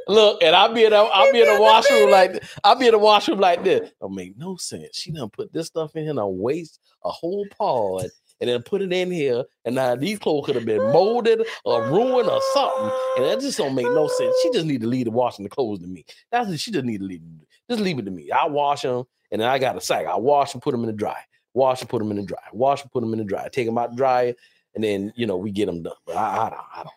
[0.08, 2.92] Look, and I'll be in a, I'll be in the washroom like I'll be in
[2.94, 3.92] the washroom like this.
[4.02, 4.90] Don't make no sense.
[4.96, 8.08] She done put this stuff in here and waste a whole pod
[8.40, 9.44] and then put it in here.
[9.66, 12.92] And now these clothes could have been molded or ruined or something.
[13.18, 14.36] And that just don't make no sense.
[14.42, 16.06] She just need to leave the washing the clothes to me.
[16.32, 17.22] That's what she just need to leave.
[17.70, 18.32] Just leave it to me.
[18.32, 20.06] I wash them and then I got a sack.
[20.06, 21.18] I wash and put them in the dry.
[21.54, 22.38] Wash and put them in the dry.
[22.54, 23.48] Wash and put them in the dry.
[23.50, 24.34] Take them out dryer
[24.76, 25.94] and then you know we get them done.
[26.06, 26.62] But I, I don't.
[26.76, 26.94] I don't.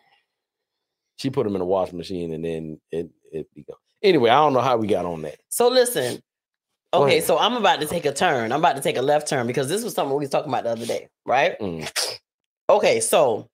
[1.17, 3.77] She put them in the washing machine and then it it be gone.
[4.01, 5.37] Anyway, I don't know how we got on that.
[5.49, 6.21] So listen.
[6.93, 8.51] Okay, so I'm about to take a turn.
[8.51, 10.63] I'm about to take a left turn because this was something we was talking about
[10.63, 11.59] the other day, right?
[11.59, 12.19] Mm.
[12.69, 13.49] Okay, so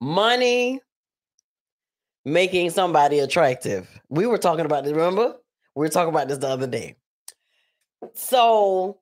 [0.00, 0.80] money
[2.24, 3.88] making somebody attractive.
[4.10, 5.36] We were talking about this, remember?
[5.74, 6.96] We were talking about this the other day.
[8.14, 8.98] So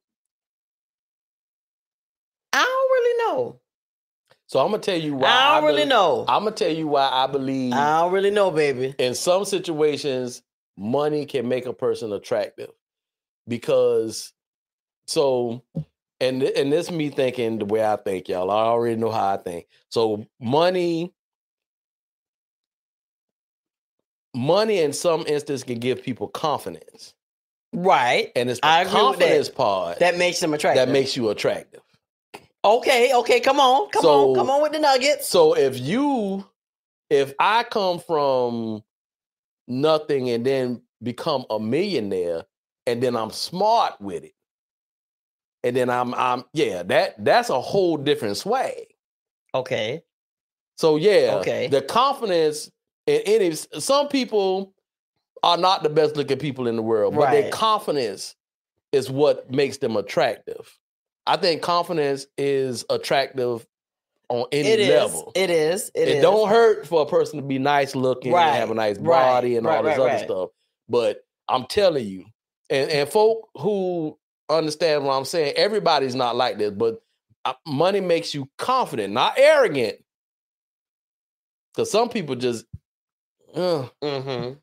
[2.53, 3.61] I don't really know.
[4.47, 5.29] So I'm gonna tell you why.
[5.29, 6.25] I don't really bel- know.
[6.29, 8.95] I'm gonna tell you why I believe I don't really know, baby.
[8.99, 10.43] in some situations
[10.79, 12.71] money can make a person attractive
[13.49, 14.33] because
[15.07, 15.63] so
[16.21, 18.51] and and this me thinking the way I think, y'all.
[18.51, 19.67] I already know how I think.
[19.91, 21.13] So money
[24.35, 27.15] money in some instances can give people confidence.
[27.73, 28.31] Right.
[28.37, 28.93] And it's the with that.
[28.93, 30.87] confidence part That makes them attractive.
[30.87, 31.81] that makes you attractive.
[32.65, 35.27] okay, okay, come on, come So- on, come on with the nuggets.
[35.29, 36.47] So if you,
[37.11, 38.83] if I come from
[39.69, 42.45] nothing and then become a millionaire,
[42.87, 44.35] and then I'm smart with it,
[45.63, 48.87] and then I'm, I'm, yeah, that that's a whole different swag.
[49.55, 50.03] Okay.
[50.77, 51.69] So yeah, Okay.
[51.69, 52.71] the confidence
[53.07, 54.75] and it is some people
[55.43, 57.53] are not the best looking people in the world, but their Right.
[57.53, 58.37] confidence confidence
[58.93, 60.79] is what makes them attractive.
[61.27, 63.67] I think confidence is attractive
[64.29, 64.89] on any It is.
[64.91, 65.33] level.
[65.35, 65.91] It is.
[65.95, 66.23] It, It is.
[66.23, 69.05] don't hurt for a person to be nice looking Right, and have a nice right,
[69.23, 70.25] body and all right, this right, other right.
[70.25, 70.51] stuff.
[70.89, 72.27] But I'm telling you,
[72.71, 74.19] and, and folk who
[74.51, 77.03] understand what I'm saying, everybody's not like this, but
[77.45, 79.97] uh, money makes you confident, not arrogant.
[81.73, 82.67] Because some people just,
[83.47, 84.55] because Mm-hmm.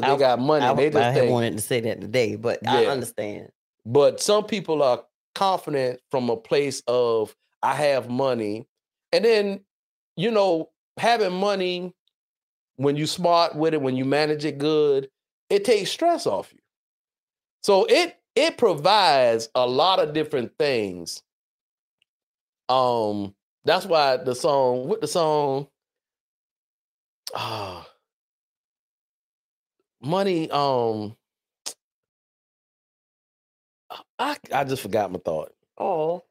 [0.00, 1.30] they I- got money, I, they I just had think.
[1.32, 3.50] wanted to say that today, but I understand.
[3.86, 8.66] But some people are confident from a place of I have money,
[9.12, 9.60] and then
[10.16, 11.94] you know having money
[12.76, 15.10] when you smart with it, when you manage it good,
[15.50, 16.60] it takes stress off you.
[17.62, 21.22] So it it provides a lot of different things.
[22.68, 25.68] Um, that's why the song, with the song,
[27.34, 27.88] ah,
[30.00, 30.50] money.
[30.50, 31.16] Um,
[34.18, 35.52] I I just forgot my thought.
[35.78, 36.24] Oh.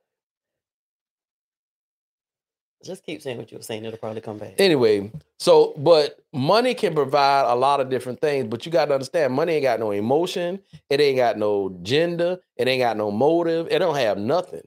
[2.88, 3.84] Just keep saying what you were saying.
[3.86, 4.56] It'll probably come back.
[4.58, 8.94] Anyway, so but money can provide a lot of different things, but you got to
[8.94, 13.12] understand money ain't got no emotion, it ain't got no gender, it ain't got no
[13.12, 14.62] motive, it don't have nothing.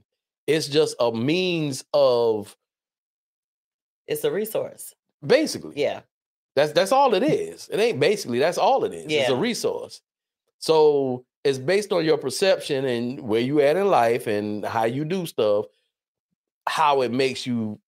[0.47, 2.55] It's just a means of
[4.07, 4.95] It's a resource.
[5.27, 5.81] basically.
[5.81, 6.01] Yeah.
[6.57, 7.69] That's that's all it is.
[7.73, 9.07] It ain't basically, that's all it is.
[9.09, 10.03] It's a resource.
[10.59, 15.05] So it's based on your perception and where you at in life and how you
[15.05, 15.67] do stuff,
[16.67, 17.79] how it makes you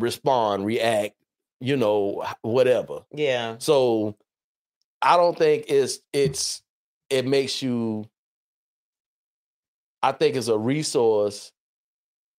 [0.00, 1.14] respond, react,
[1.60, 3.00] you know, whatever.
[3.12, 3.56] Yeah.
[3.58, 4.16] So
[5.02, 6.62] I don't think it's it's
[7.08, 8.06] it makes you
[10.02, 11.52] I think it's a resource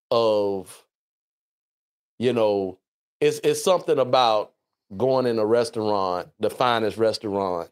[0.09, 0.85] of
[2.19, 2.79] you know
[3.19, 4.53] it's it's something about
[4.97, 7.69] going in a restaurant, the finest restaurant,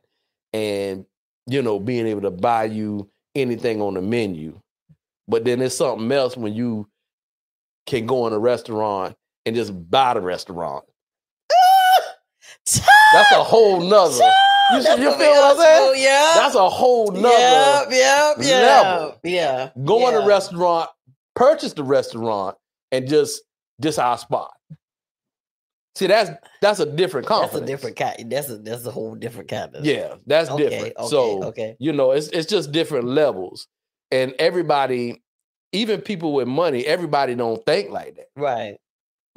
[0.53, 1.05] and
[1.47, 4.59] you know being able to buy you anything on the menu.
[5.27, 6.87] But then it's something else when you
[7.85, 10.85] can go in a restaurant and just buy the restaurant.
[13.13, 14.23] That's a whole nother.
[14.71, 15.81] You, you feel what I'm saying?
[15.81, 16.31] Oh, yeah.
[16.35, 17.27] That's a whole nother.
[17.29, 18.61] Yep, yep, yeah.
[18.61, 19.19] level.
[19.23, 19.69] Yeah.
[19.83, 20.89] Go in a restaurant,
[21.35, 22.55] purchase the restaurant,
[22.91, 23.41] and just
[23.79, 24.51] this our spot.
[25.95, 26.29] See, that's
[26.61, 28.31] that's a different That's a different kind.
[28.31, 29.85] That's a that's a whole different kind of.
[29.85, 30.93] Yeah, that's Okay, different.
[30.97, 31.75] okay, so okay.
[31.79, 33.67] you know, it's it's just different levels,
[34.11, 35.21] and everybody,
[35.73, 38.27] even people with money, everybody don't think like that.
[38.37, 38.77] Right.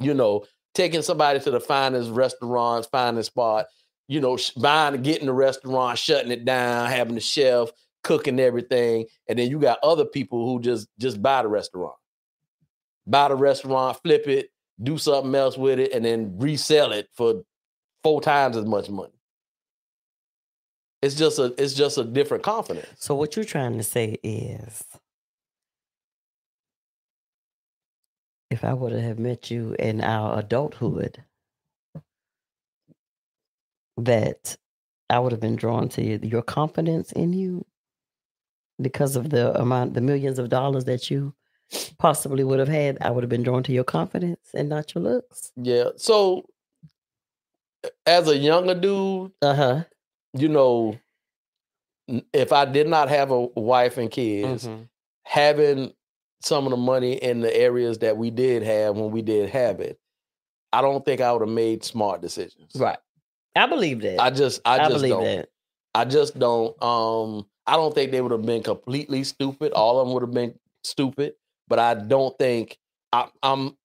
[0.03, 3.67] You know, taking somebody to the finest restaurants, finest spot.
[4.07, 7.69] You know, buying, getting the restaurant, shutting it down, having the chef
[8.03, 11.95] cooking everything, and then you got other people who just just buy the restaurant,
[13.07, 14.49] buy the restaurant, flip it,
[14.81, 17.43] do something else with it, and then resell it for
[18.03, 19.13] four times as much money.
[21.01, 22.87] It's just a it's just a different confidence.
[22.97, 24.83] So what you're trying to say is,
[28.53, 31.23] if I would have met you in our adulthood,
[33.97, 34.55] that
[35.09, 37.65] I would have been drawn to you, your confidence in you
[38.79, 41.33] because of the amount, the millions of dollars that you
[41.97, 42.97] possibly would have had.
[43.01, 45.51] I would have been drawn to your confidence and not your looks.
[45.55, 45.89] Yeah.
[45.97, 46.45] So
[48.05, 49.83] as a younger dude, Uh huh.
[50.33, 50.99] you know,
[52.33, 54.83] if I did not have a wife and kids, Mm-hmm.
[55.23, 55.93] having
[56.43, 59.79] some of the money in the areas that we did have when we did have
[59.79, 59.99] it,
[60.71, 62.71] I don't think I would have made smart decisions.
[62.75, 62.97] Right.
[63.55, 64.19] I believe that.
[64.19, 65.23] I just I, I just believe don't.
[65.23, 65.49] that.
[65.95, 69.71] I just don't um I don't think they would have been completely stupid.
[69.73, 71.35] All of them would have been stupid,
[71.67, 72.77] but I don't think
[73.11, 73.77] I, I'm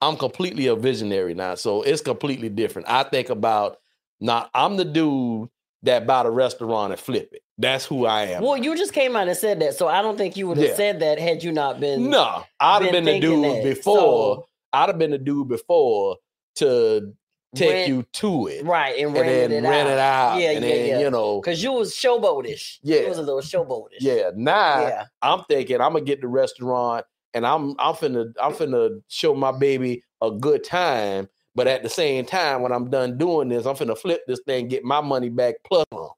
[0.00, 1.56] I'm completely a visionary now.
[1.56, 2.88] So it's completely different.
[2.88, 3.78] I think about
[4.20, 5.50] not I'm the dude
[5.82, 7.42] that buy the restaurant and flip it.
[7.58, 8.42] That's who I am.
[8.42, 10.68] Well, you just came out and said that, so I don't think you would have
[10.68, 10.74] Yeah.
[10.74, 12.10] said that had you not been.
[12.10, 13.64] no, I'd have been been the dude that.
[13.64, 13.96] before.
[14.36, 16.16] So- I'd have been the dude before
[16.56, 17.12] to
[17.56, 18.64] take Rent- you to it.
[18.64, 19.92] right and, And then it rent out.
[19.92, 20.40] it out.
[20.40, 20.98] Yeah, and yeah, then, yeah.
[21.00, 22.78] you know, Because you was showboatish.
[22.82, 23.00] Yeah.
[23.00, 23.96] you was a little showboatish.
[24.00, 24.30] yeah.
[24.36, 25.04] Now yeah.
[25.22, 29.50] I'm thinking I'm gonna get the restaurant and I'm I'm finna I'm finna show my
[29.52, 31.28] baby a good time.
[31.60, 34.66] But at the same time, when I'm done doing this, I'm finna flip this thing,
[34.68, 36.08] get my money back plus some.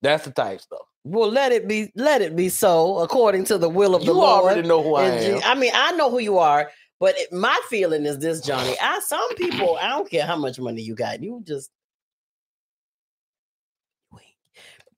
[0.00, 0.82] That's the type stuff.
[1.02, 1.90] Well, let it be.
[1.96, 4.44] Let it be so, according to the will of the You Lord.
[4.44, 5.40] already know who I am.
[5.44, 8.76] I mean, I know who you are, but it- my feeling is this, Johnny.
[8.80, 11.72] I some people, I don't care how much money you got, you just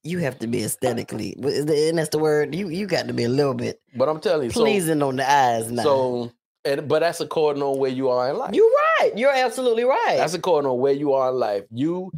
[0.03, 2.55] you have to be aesthetically, and that's the word.
[2.55, 5.17] You you got to be a little bit But I'm telling you, so pleasing on
[5.17, 5.83] the eyes now.
[5.83, 6.33] so
[6.65, 8.55] and but that's according on where you are in life.
[8.55, 9.13] you're right.
[9.17, 10.17] You're absolutely right.
[10.17, 11.65] That's according on where you are in life.
[11.71, 12.11] You,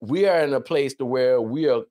[0.00, 1.82] we are in a place to where we are.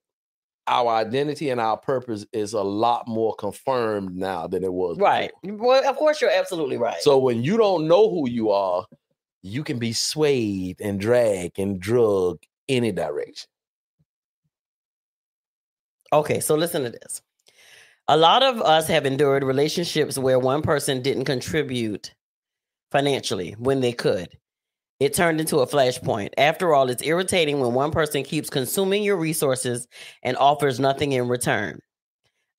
[0.68, 4.96] Our identity and our purpose is a lot more confirmed now than it was.
[4.96, 5.10] before.
[5.10, 5.32] right.
[5.44, 7.02] Well, of course, you're absolutely right.
[7.02, 8.86] So when you don't know who you are,
[9.42, 13.50] you can be swayed and dragged and drugged any direction.
[16.14, 17.22] Okay, so listen to this.
[18.12, 22.14] A lot of us have endured relationships where one person didn't contribute
[22.92, 24.28] financially when they could.
[25.00, 26.32] It turned into a flashpoint.
[26.38, 29.88] After all, it's irritating when one person keeps consuming your resources
[30.24, 31.80] and offers nothing in return.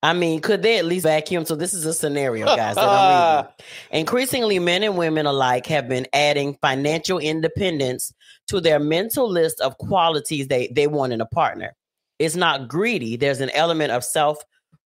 [0.03, 1.45] I mean, could they at least vacuum?
[1.45, 3.53] So this is a scenario, guys, that I'm reading.
[3.91, 8.11] Increasingly, men and women alike have been adding financial independence
[8.49, 11.77] to their mental list of qualities they, they want in a partner.
[12.19, 13.17] It's not greedy.
[13.17, 14.43] There's an element of self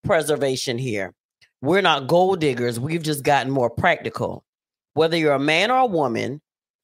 [0.07, 1.13] preservation here.
[1.61, 2.79] We're not gold diggers.
[2.79, 4.45] We've just gotten more practical.
[4.95, 6.41] Whether you're a man or a woman,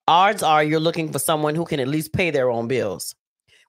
[0.08, 3.14] odds are you're looking for someone who can at least pay their own bills.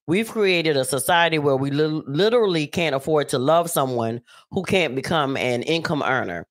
[0.06, 4.96] We've created a society where we lit- literally can't afford to love someone who can't
[4.96, 6.46] become an income earner.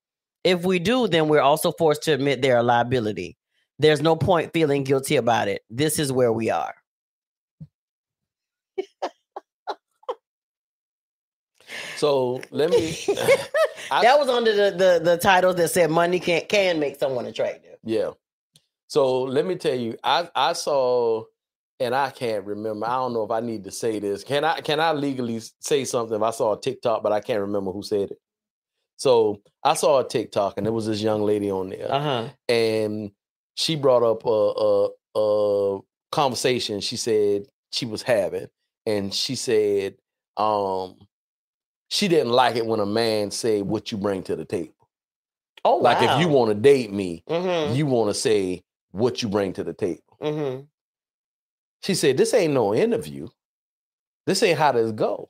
[0.44, 3.36] If we do, then we're also forced to admit they're a liability.
[3.78, 5.62] There's no point feeling guilty about it.
[5.68, 6.74] This is where we are.
[11.96, 12.96] So let me.
[13.90, 17.26] I- that was under the, the the title that said money can can make someone
[17.26, 17.76] attractive.
[17.84, 18.10] Yeah.
[18.88, 21.24] So let me tell you, I I saw,
[21.80, 22.86] and I can't remember.
[22.86, 24.24] I don't know if I need to say this.
[24.24, 27.40] Can I can I legally say something if I saw a TikTok, but I can't
[27.40, 28.18] remember who said it.
[28.96, 32.28] So I saw a TikTok, and there was this young lady on there, Uh huh.
[32.48, 33.10] and
[33.56, 35.80] she brought up a, a a
[36.12, 36.80] conversation.
[36.80, 38.46] She said she was having,
[38.86, 39.96] and she said,
[40.36, 40.96] um,
[41.92, 44.72] she didn't like it when a man said what you bring to the table.
[45.62, 48.62] Oh, Like if you want to date me, hmm you want to say
[48.92, 50.02] what you bring to the table.
[50.22, 50.62] Mm-hmm.
[51.82, 53.28] She said, This ain't no interview.
[54.24, 55.28] This ain't how this go.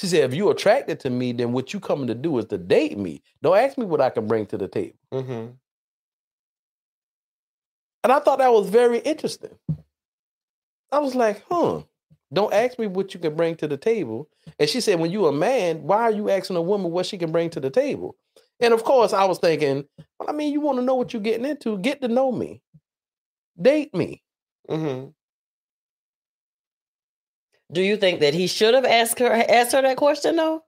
[0.00, 2.58] She said, if you attracted to me, then what you coming to do is to
[2.58, 3.22] date me.
[3.42, 4.98] Don't ask me what I can bring to the table.
[5.14, 5.52] Mm-hmm.
[8.04, 9.56] And I thought that was very interesting.
[10.90, 11.82] I was like, huh.
[12.32, 14.28] Don't ask me what you can bring to the table.
[14.58, 17.18] And she said, when you a man, why are you asking a woman what she
[17.18, 18.16] can bring to the table?
[18.60, 19.84] And of course, I was thinking,
[20.18, 22.62] well, I mean, you want to know what you're getting into, get to know me.
[23.60, 24.22] Date me.
[24.68, 25.08] Mm-hmm.
[27.72, 30.62] Do you think that he should have asked her asked her that question though?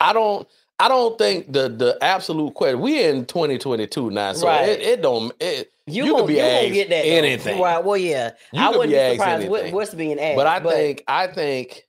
[0.00, 0.48] I don't
[0.78, 2.80] I don't think the the absolute question.
[2.80, 4.68] We in 2022 now, so Right.
[4.68, 7.10] it, it don't it, You, You could gon- be you gonna asked get that though.
[7.10, 7.60] anything.
[7.60, 7.84] right?
[7.84, 10.36] Well, yeah, You I wouldn't be be asked surprised what, what's being asked.
[10.36, 11.86] but I think I think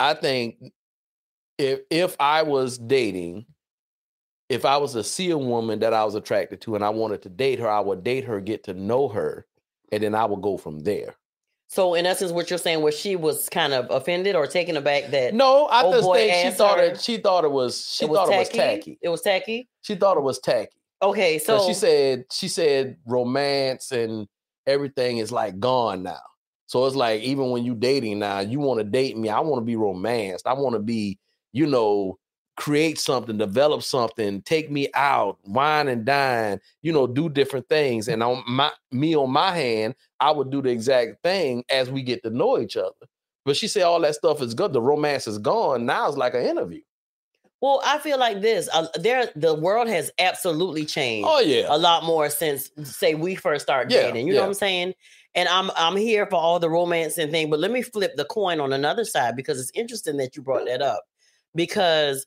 [0.00, 0.56] I think
[1.58, 3.46] if if I was dating,
[4.48, 7.22] if I was to see a woman that I was attracted to and I wanted
[7.22, 9.46] to date her, I would date her, get to know her,
[9.92, 11.16] and then I would go from there.
[11.66, 11.94] so.
[11.94, 15.34] In essence, what you're saying was she was kind of offended or taken aback that
[15.34, 17.00] No, I just think she thought her- it.
[17.02, 17.90] She thought it was.
[17.90, 18.38] She it was thought tacky.
[18.38, 18.98] it was tacky.
[19.02, 19.68] It was tacky.
[19.82, 20.70] She thought it was tacky.
[21.00, 24.26] Okay, So she said she said romance and
[24.66, 26.20] everything is like gone now.
[26.66, 29.28] So it's like even when you dating now, you want to date me.
[29.28, 30.46] I want to be romanced.
[30.46, 31.18] I want to be,
[31.52, 32.18] you know,
[32.56, 38.08] create something, develop something, take me out, wine and dine, you know, do different things.
[38.08, 42.02] And on my me on my hand, I would do the exact thing as we
[42.02, 42.92] get to know each other.
[43.44, 44.72] But she said all that stuff is good.
[44.72, 45.86] The romance is gone.
[45.86, 46.82] Now it's like an interview.
[47.60, 48.68] Well, I feel like this.
[48.72, 51.28] Uh, there, the world has absolutely changed.
[51.28, 51.66] Oh yeah.
[51.68, 54.28] a lot more since say we first started Yeah, dating.
[54.28, 54.94] You know what I'm saying?
[55.34, 58.24] And I'm I'm here for all the romance and thing, but let me flip the
[58.24, 61.02] coin on another side because it's interesting that you brought that up.
[61.54, 62.26] Because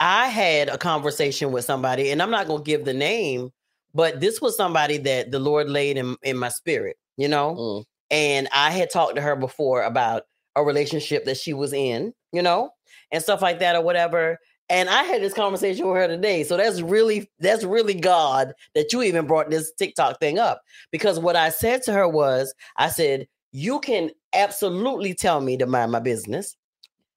[0.00, 3.50] I had a conversation with somebody, and I'm not gonna give the name,
[3.94, 7.54] but this was somebody that the Lord laid in, in my spirit, you know.
[7.54, 7.84] Mm.
[8.10, 10.24] And I had talked to her before about
[10.56, 12.70] a relationship that she was in, you know,
[13.10, 14.38] and stuff like that or whatever.
[14.72, 16.44] And I had this conversation with her today.
[16.44, 20.62] So that's really that's really God that you even brought this TikTok thing up.
[20.90, 25.66] Because what I said to her was, I said, you can absolutely tell me to
[25.66, 26.56] mind my business.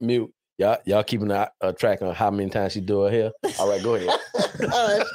[0.01, 0.31] Mute.
[0.57, 3.31] Y'all, y'all keeping a, a track on how many times she do her hair.
[3.57, 4.09] All right, go ahead.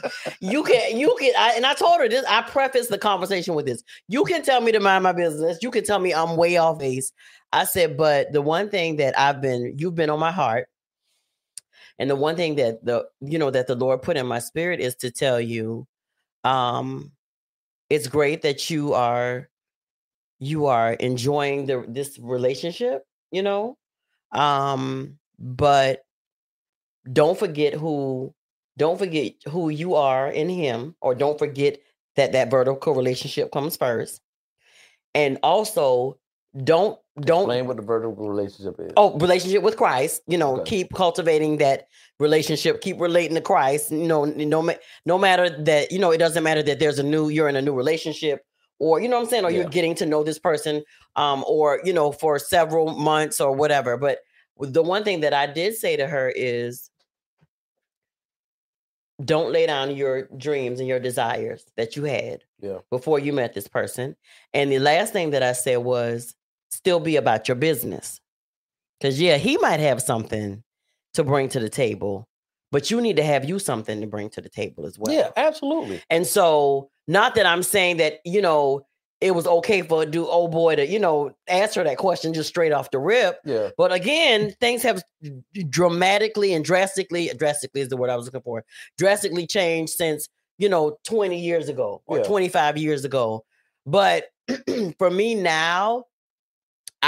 [0.40, 2.24] You can you can I, and I told her this.
[2.26, 3.82] I prefaced the conversation with this.
[4.08, 5.58] You can tell me to mind my business.
[5.60, 7.12] You can tell me I'm way off base.
[7.52, 10.68] I said, but the one thing that I've been you've been on my heart,
[12.00, 14.80] and the one thing that the you know that the Lord put in my spirit
[14.80, 15.86] is to tell you,
[16.44, 17.12] um,
[17.90, 19.50] it's great that you are
[20.38, 23.04] you are enjoying the this relationship.
[23.30, 23.76] You know,
[24.32, 26.04] um, but
[27.12, 28.34] don't forget who
[28.78, 31.80] don't forget who you are in him or don't forget
[32.16, 34.22] that that vertical relationship comes first
[35.14, 36.18] and also
[36.64, 38.92] don't don't Explain what the vertical relationship is.
[38.96, 40.70] oh relationship with christ you know Okay.
[40.70, 41.86] keep cultivating that
[42.18, 44.70] relationship keep relating to christ you know no
[45.06, 47.62] no matter that you know it doesn't matter that there's a new you're in a
[47.62, 48.42] new relationship
[48.78, 49.60] or you know what i'm saying or Yeah.
[49.60, 50.82] you're getting to know this person
[51.16, 54.18] um or you know for several months or whatever but
[54.58, 56.90] the one thing that i did say to her is
[59.24, 62.78] don't lay down your dreams and your desires that you had Yeah.
[62.90, 64.16] before you met this person
[64.54, 66.34] and the last thing that i said was
[66.70, 68.20] still be about your business
[68.98, 70.62] because yeah he might have something
[71.14, 72.26] to bring to the table
[72.72, 75.30] but you need to have you something to bring to the table as well yeah,
[75.36, 76.00] absolutely.
[76.10, 78.86] and so, not that I'm saying that, you know,
[79.20, 82.48] it was okay for a dude, old boy to, you know, answer that question just
[82.48, 83.38] straight off the rip.
[83.44, 83.70] Yeah.
[83.76, 85.02] But again, things have
[85.68, 88.64] dramatically and drastically, drastically is the word I was looking for,
[88.96, 92.24] drastically changed since, you know, 20 years ago or Yeah.
[92.24, 93.44] 25 years ago.
[93.84, 94.26] But
[94.98, 96.04] for me now,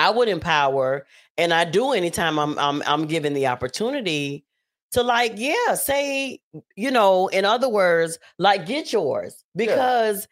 [0.03, 1.07] I would empower,
[1.39, 4.45] and I do anytime I'm I'm I'm given the opportunity
[4.93, 6.41] to like, yeah, say,
[6.77, 10.27] you know, in other words, like get yours because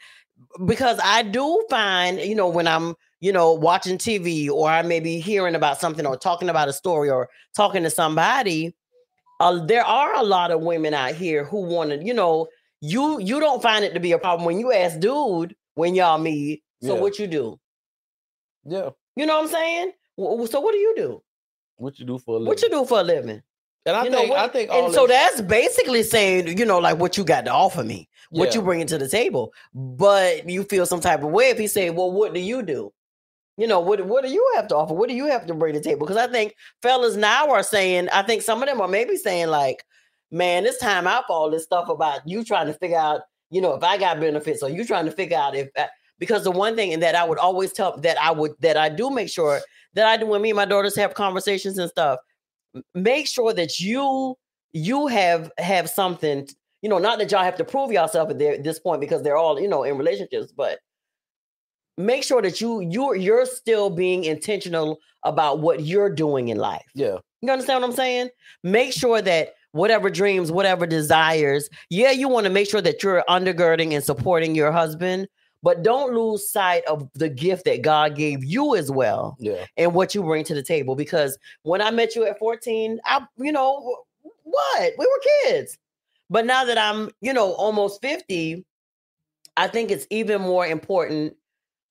[0.67, 5.01] because I do find, you know, when I'm, you know, watching TV or I may
[5.01, 8.75] be hearing about something or talking about a story or talking to somebody,
[9.39, 12.49] uh, there are a lot of women out here who want to, you know,
[12.81, 16.19] you you don't find it to be a problem when you ask dude when y'all
[16.19, 16.63] meet.
[16.83, 17.01] So Yeah.
[17.01, 17.61] what you do?
[18.65, 18.91] Yeah.
[19.21, 19.93] You know what I'm saying?
[20.17, 21.23] So what do you do?
[21.77, 22.47] What you do for a living?
[22.49, 23.43] What you do for a living?
[23.85, 26.57] And I You know think what- I think all And so this- that's basically saying,
[26.57, 28.55] you know, like what you got to offer me, what yeah.
[28.55, 29.53] you bringing to the table.
[29.75, 32.95] But you feel some type of way if he say, "Well, what do you do?"
[33.59, 34.95] You know, what what do you have to offer?
[34.95, 36.07] What do you have to bring to the table?
[36.07, 39.49] Because I think fellas now are saying, I think some of them are maybe saying
[39.49, 39.85] like,
[40.31, 43.61] "Man, it's time out for all this stuff about you trying to figure out you
[43.61, 45.89] know, if I got benefits, or you trying to figure out if I,
[46.21, 48.89] because the one thing and that I would always tell that I would that I
[48.89, 49.61] do make sure
[49.95, 52.21] that I do when me and my daughters have conversations and stuff,
[52.95, 54.37] make sure that you
[54.73, 56.47] you have have something,
[56.83, 59.61] you know, not that y'all have to prove yourself at this point because they're all,
[59.61, 60.79] you know, in relationships, but
[61.97, 66.87] make sure that you you're you're still being intentional about what you're doing in life.
[66.95, 67.17] Yeah.
[67.43, 68.29] You understand what I'm saying?
[68.63, 73.25] Make sure that whatever dreams, whatever desires, yeah, you want to make sure that you're
[73.29, 75.29] undergirding and supporting your husband,
[75.63, 79.37] but don't lose sight of the gift that God gave you as well.
[79.39, 79.67] Yeah.
[79.77, 80.95] And what you bring to the table.
[80.95, 84.05] Because when I met you at 14, I, you know,
[84.43, 84.93] what?
[84.99, 85.79] We were kids.
[86.29, 88.65] But now that I'm, you know, almost 50,
[89.57, 91.35] I think it's even more important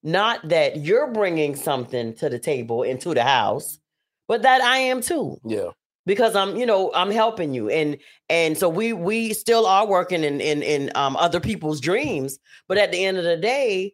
[0.02, 3.80] not that you're bringing something to the table into the house,
[4.28, 5.38] but that I am too.
[5.44, 5.72] Yeah.
[6.06, 7.98] Because I'm, you know, I'm helping you, and
[8.30, 12.78] and so we we still are working in in in um other people's dreams, but
[12.78, 13.94] at the end of the day,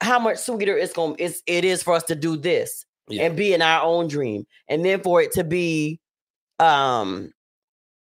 [0.00, 3.24] how much sweeter it's going it's it is for us to do this yeah.
[3.24, 5.98] and be in our own dream, and then for it to be,
[6.60, 7.32] um,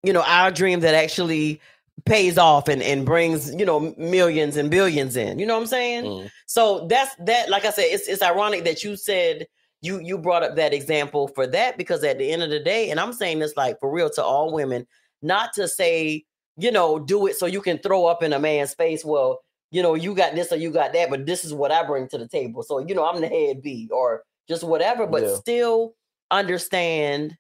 [0.03, 1.61] you know, our dream that actually
[2.05, 5.67] pays off and, and brings you know millions and billions in you know what i'm
[5.67, 6.31] saying mm.
[6.47, 9.47] so that's that like i said it's, it's ironic that you said
[9.81, 12.91] you you brought up that example for that because at the end of the day
[12.91, 14.87] and i'm saying this like for real to all women
[15.23, 16.25] not to say
[16.57, 19.83] you know do it so you can throw up in a man's face well you
[19.83, 22.19] know you got this or you got that but this is what i bring to
[22.19, 25.35] the table so you know i'm the head b or just whatever but yeah.
[25.37, 25.95] still
[26.31, 27.37] understand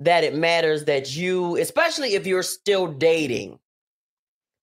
[0.00, 3.58] that it matters that you especially if you're still dating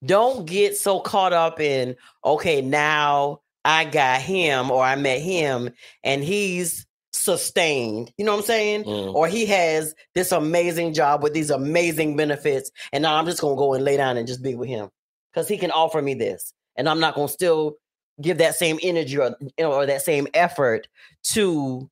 [0.05, 5.71] don't get so caught up in, okay, now I got him or I met him
[6.03, 6.85] and he's
[7.25, 8.13] sustained.
[8.17, 8.83] You know what I'm saying?
[8.85, 9.13] Mm.
[9.13, 12.71] Or he has this amazing job with these amazing benefits.
[12.93, 14.89] And now I'm just going to go and lay down and just be with him
[15.33, 16.53] because he can offer me this.
[16.77, 17.75] And I'm not going to still
[18.21, 20.87] give that same energy or, or that same effort
[21.33, 21.89] to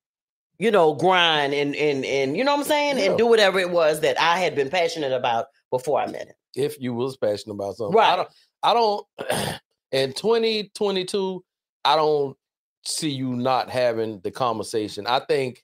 [0.59, 3.05] you know grind and and and you know what i'm saying yeah.
[3.05, 6.35] and do whatever it was that i had been passionate about before i met him
[6.55, 7.95] if you was passionate about something.
[7.95, 8.13] Right.
[8.13, 8.29] I don't
[8.63, 9.05] I don't
[9.91, 11.43] in 2022,
[11.85, 12.37] I don't
[12.85, 15.07] see you not having the conversation.
[15.07, 15.63] I think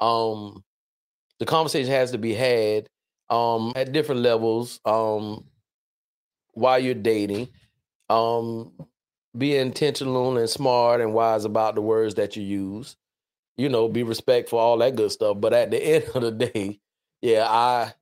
[0.00, 0.64] um
[1.38, 2.88] the conversation has to be had
[3.30, 5.44] um at different levels um
[6.52, 7.48] while you're dating.
[8.08, 8.72] Um
[9.36, 12.96] be intentional and smart and wise about the words that you use.
[13.56, 15.36] You know, be respectful, all that good stuff.
[15.40, 16.80] But at the end of the day,
[17.20, 17.92] yeah, I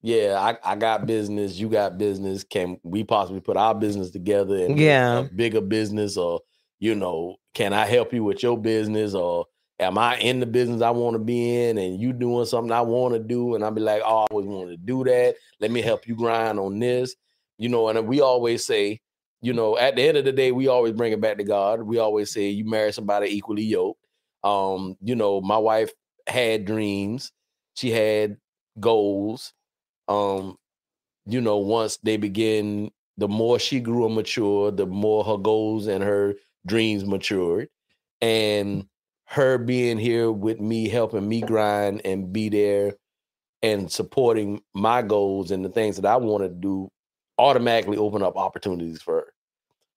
[0.00, 2.44] yeah, I, I got business, you got business.
[2.44, 5.18] Can we possibly put our business together and yeah.
[5.18, 6.40] a bigger business or
[6.78, 9.46] you know, can I help you with your business or
[9.80, 12.80] am I in the business I want to be in and you doing something I
[12.80, 15.36] want to do and I'll be like, oh, I always wanted to do that.
[15.60, 17.14] Let me help you grind on this.
[17.58, 19.00] You know, and we always say,
[19.40, 21.82] you know, at the end of the day, we always bring it back to God.
[21.82, 24.04] We always say you marry somebody equally yoked.
[24.44, 25.90] Um, you know, my wife
[26.28, 27.32] had dreams,
[27.74, 28.36] she had
[28.78, 29.52] goals
[30.08, 30.56] um,
[31.26, 35.86] you know, once they begin, the more she grew and matured, the more her goals
[35.86, 36.34] and her
[36.68, 37.68] dreams matured.
[38.20, 39.34] And mm-hmm.
[39.40, 42.94] her being here with me, helping me grind and be there
[43.62, 46.88] and supporting my goals and the things that I want to do
[47.38, 49.32] automatically open up opportunities for her.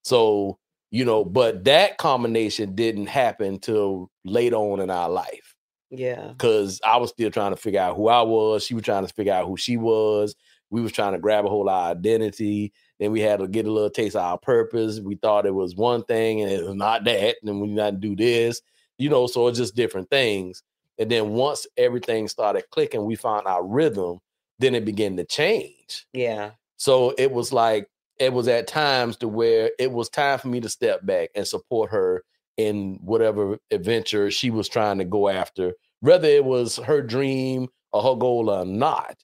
[0.03, 0.57] So,
[0.89, 5.55] you know, but that combination didn't happen till late on in our life.
[5.89, 6.33] Yeah.
[6.37, 8.63] Cause I was still trying to figure out who I was.
[8.63, 10.35] She was trying to figure out who she was.
[10.69, 12.73] We was trying to grab a whole identity.
[13.01, 14.99] Then we had to get a little taste of our purpose.
[14.99, 17.37] We thought it was one thing and it was not that.
[17.41, 18.61] And then we not do this,
[18.99, 20.61] you know, so it's just different things.
[20.99, 24.19] And then once everything started clicking, we found our rhythm,
[24.59, 26.05] then it began to change.
[26.13, 26.51] Yeah.
[26.77, 27.87] So it was like
[28.19, 31.47] it was at times to where it was time for me to step back and
[31.47, 32.23] support her
[32.57, 38.03] in whatever adventure she was trying to go after, whether it was her dream or
[38.03, 39.15] her goal or not.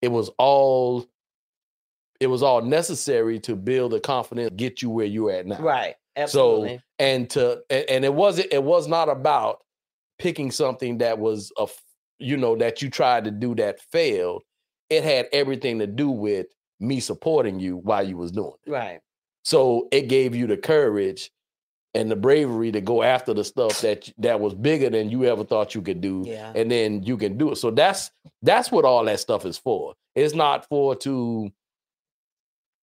[0.00, 1.04] It was all
[2.20, 5.60] it was all necessary to build the confidence, get you where you're at now.
[5.60, 5.94] Right.
[6.16, 6.78] Absolutely.
[6.78, 9.58] So and to and it wasn't it was not about
[10.18, 11.66] picking something that was a
[12.18, 14.42] you know that you tried to do that failed.
[14.88, 16.46] It had everything to do with
[16.80, 18.70] me supporting you while you was doing it.
[18.70, 19.00] Right.
[19.42, 21.30] So it gave you the courage
[21.96, 25.44] and the bravery to go after the stuff that that was bigger than you ever
[25.44, 26.52] thought you could do yeah.
[26.54, 28.10] and then you can do it so that's
[28.42, 31.50] that's what all that stuff is for it's not for to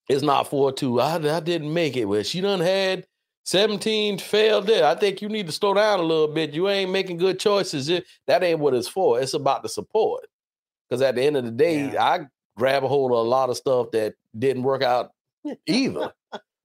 [0.10, 2.06] it's not for to i, I didn't make it.
[2.06, 3.06] Well she done had
[3.46, 4.86] 17 failed there.
[4.86, 6.54] I think you need to slow down a little bit.
[6.54, 7.90] You ain't making good choices.
[7.90, 9.20] It, that ain't what it's for.
[9.20, 10.26] It's about the support.
[10.88, 12.04] Because at the end of the day yeah.
[12.04, 12.26] i
[12.58, 15.12] grab a hold of a lot of stuff that didn't work out
[15.66, 16.14] either.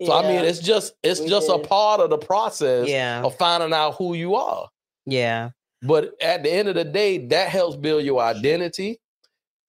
[0.04, 3.36] So I mean, it's just it's we just a part of the process yeah, of
[3.36, 4.68] finding out who you are.
[5.06, 5.50] yeah,
[5.82, 9.00] But at the end of the day, that helps build your identity.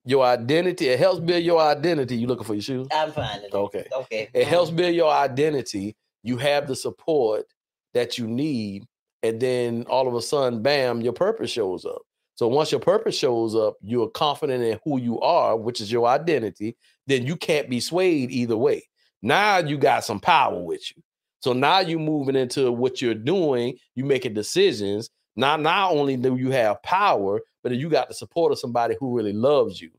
[0.10, 2.16] Your identity, it helps build your identity.
[2.16, 2.88] You looking for your shoes?
[2.92, 3.42] I'm fine.
[3.54, 3.86] Okay.
[3.94, 4.28] Okay.
[4.34, 4.50] It mm-hmm.
[4.50, 5.96] helps build your identity.
[6.24, 7.46] You have the support
[7.94, 8.86] that you need,
[9.22, 12.02] and then all of a sudden, bam, your purpose shows up.
[12.34, 16.08] So once your purpose shows up, you're confident in who you are, which is your
[16.08, 16.76] identity.
[17.06, 18.90] Then you can't be swayed either way.
[19.22, 21.04] Now you got some power with you.
[21.42, 23.78] So now you're moving into what you're doing.
[23.94, 25.12] You making decisions.
[25.36, 29.16] Now, not only do you have power, but you got the support of somebody who
[29.16, 29.92] really loves you,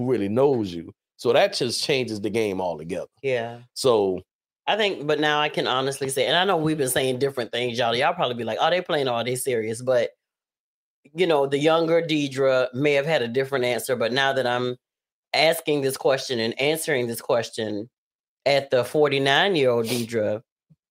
[0.00, 0.90] who really knows you.
[1.16, 3.06] So that just changes the game altogether.
[3.22, 3.58] Yeah.
[3.74, 4.22] So
[4.66, 7.52] I think, but now I can honestly say, and I know we've been saying different
[7.52, 7.94] things, y'all.
[7.94, 10.10] Y'all probably be like, "Oh, they playing all they serious," but
[11.12, 13.94] you know, the younger Deidre may have had a different answer.
[13.94, 14.76] But now that I'm
[15.34, 17.90] asking this question and answering this question
[18.46, 20.40] at the 49 year old Deidre,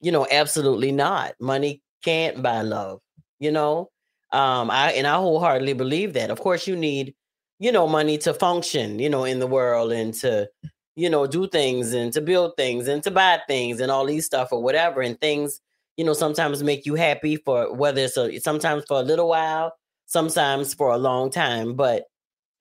[0.02, 1.34] you know, absolutely not.
[1.40, 3.00] Money can't buy love.
[3.40, 3.90] You know,
[4.32, 6.30] um, I and I wholeheartedly believe that.
[6.30, 7.16] Of course, you need,
[7.60, 10.50] you know, money to function, you know, in the world and to
[10.96, 14.26] you know, do things and to build things and to buy things and all these
[14.26, 15.02] stuff or whatever.
[15.02, 15.62] And things,
[15.96, 19.74] you know, sometimes make you happy for whether it's a sometimes for a little while,
[20.08, 21.76] sometimes for a long time.
[21.76, 22.06] But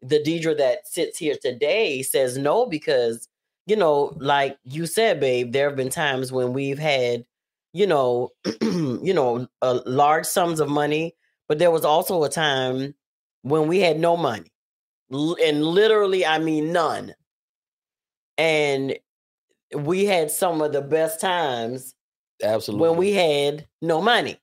[0.03, 3.29] the Deidre that sits here today says no because,
[3.67, 7.25] you know, like you said, babe, there have been times when we've had,
[7.73, 8.31] you know,
[8.63, 11.17] you know, uh, large sums of money,
[11.49, 12.95] but there was also a time
[13.43, 14.51] when we had no money.
[15.11, 17.15] And literally, I mean none
[18.37, 18.97] and
[19.75, 21.95] we had some of the best times
[22.43, 22.89] absolutely.
[22.89, 24.39] when we had no money.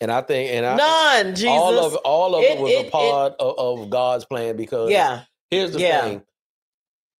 [0.00, 1.48] and I think and I None, Jesus.
[1.48, 4.90] all of all of it, It- was it- a part of, of God's plan because
[4.90, 6.02] yeah, here's the Yeah.
[6.02, 6.22] thing.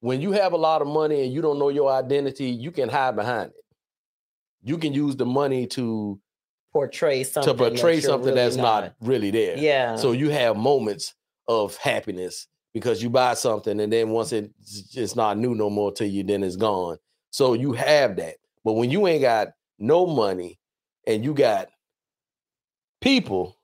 [0.01, 2.89] When you have a lot of money and you don't know your identity, you can
[2.89, 3.65] hide behind it.
[4.65, 6.21] You can use the money to
[6.73, 8.95] portray something to portray that something really that's not.
[9.01, 9.59] really there.
[9.59, 9.97] Yeah.
[9.97, 11.15] So you have moments
[11.61, 14.51] of happiness because you buy something and then once it,
[14.95, 16.97] it's not new no more to you, then it's gone.
[17.31, 18.37] So you have that.
[18.65, 19.49] But when you ain't got
[19.79, 20.59] no money
[21.07, 21.69] and you got
[23.01, 23.57] people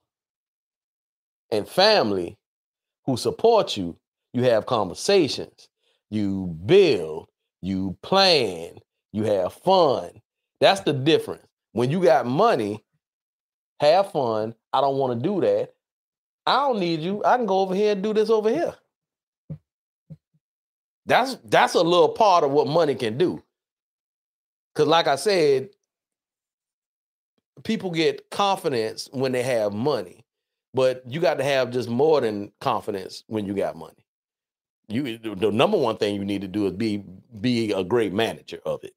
[1.51, 2.37] and family
[3.05, 3.97] who support you,
[4.33, 5.69] you have conversations,
[6.09, 7.29] you build,
[7.61, 8.75] you plan,
[9.11, 10.09] you have fun.
[10.59, 11.45] That's the difference.
[11.71, 12.83] When you got money,
[13.79, 14.53] have fun.
[14.73, 15.73] I don't want to do that.
[16.49, 17.23] I don't need you.
[17.23, 18.75] I can go over here and do this over here.
[21.05, 23.43] That's that's a little part of what money can do.
[24.75, 25.69] Cause like I said,
[27.63, 30.25] people get confidence when they have money,
[30.73, 34.05] but you got to have just more than confidence when you got money.
[34.87, 37.03] You the number one thing you need to do is be
[37.41, 38.93] be a great manager of it.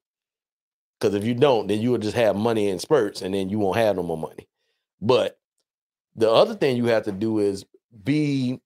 [1.01, 3.59] Because if you don't, then you will just have money in spurts, and then you
[3.59, 4.49] won't have no more money.
[5.03, 5.39] But
[6.17, 7.65] the other thing you have to do is
[8.05, 8.61] be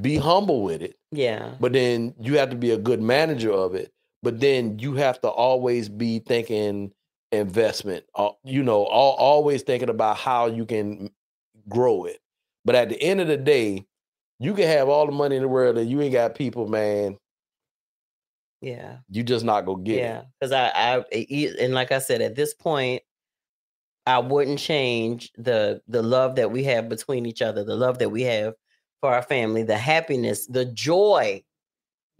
[0.00, 1.54] be humble with it yeah.
[1.58, 5.20] but then you have to be a good manager of it but then you have
[5.20, 6.92] to always be thinking
[7.32, 11.10] investment uh, you know al- always thinking about how you can
[11.68, 12.20] grow it
[12.64, 13.84] but at the end of the day
[14.38, 17.18] you can have all the money in the world and you ain't got people man
[18.60, 18.98] Yeah.
[19.10, 20.18] you just not gonna get Yeah.
[20.20, 23.02] it Because I, I, e- and like I said, at this point,
[24.10, 28.10] I wouldn't change the the love that we have between each other, the love that
[28.10, 28.54] we have
[29.00, 31.42] for our family, the happiness, the joy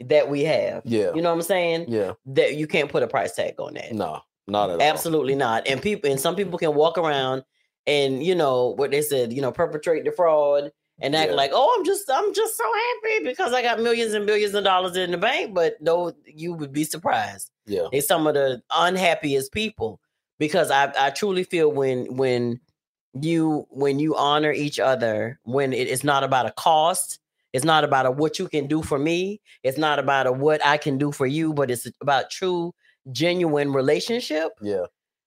[0.00, 0.82] that we have.
[0.86, 1.86] yeah You know what I'm saying?
[1.88, 3.92] yeah That you can't put a price tag on that.
[3.92, 4.82] no not at all.
[4.82, 5.66] Absolutely not.
[5.68, 7.44] And people and some people can walk around
[7.86, 10.72] and you know what they said, you know, perpetrate the fraud
[11.02, 11.36] and act Yeah.
[11.36, 14.64] like, oh, I'm just I'm just so happy because I got millions and billions of
[14.64, 15.54] dollars in the bank.
[15.54, 17.50] But no, you would be surprised.
[17.66, 20.00] yeah They're some of the unhappiest people
[20.40, 22.60] because I, I truly feel when when
[23.14, 27.20] you when you honor each other, when it is not about a cost,
[27.52, 30.64] it's not about a what you can do for me, it's not about a what
[30.66, 32.74] I can do for you, but it's about true,
[33.12, 34.52] genuine relationship.
[34.60, 34.86] yeah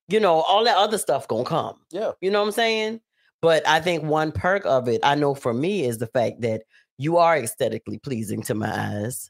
[0.10, 1.80] You know, all that other stuff gonna come.
[1.92, 3.02] yeah You know what I'm saying?
[3.42, 6.64] But I think one perk of it, I know for me, is the fact that
[6.98, 9.30] you are aesthetically pleasing to my eyes.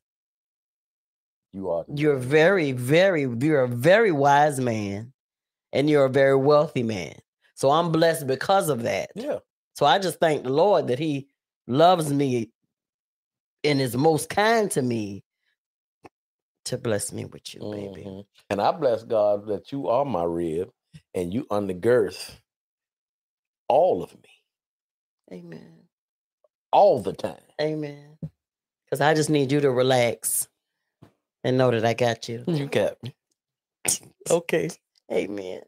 [1.51, 5.12] you are You're very, very, you're a very wise man,
[5.73, 7.15] and you're a very wealthy man.
[7.55, 9.11] So I'm blessed because of that.
[9.15, 9.39] yeah
[9.75, 11.27] So I just thank the Lord that He
[11.67, 12.51] loves me
[13.65, 15.23] and is most kind to me
[16.65, 18.03] to bless me with you, baby.
[18.05, 18.25] Mhm.
[18.49, 20.69] and i bless god that you are my rib
[21.13, 22.39] and you undergirth
[23.67, 24.29] all of me
[25.31, 25.87] Amen.
[26.71, 28.17] all the time Amen.
[28.85, 30.47] Because I just need you to relax.
[31.43, 32.43] and know that I got you.
[32.47, 33.15] You got me.
[34.29, 34.69] Okay.
[35.13, 35.61] Amen.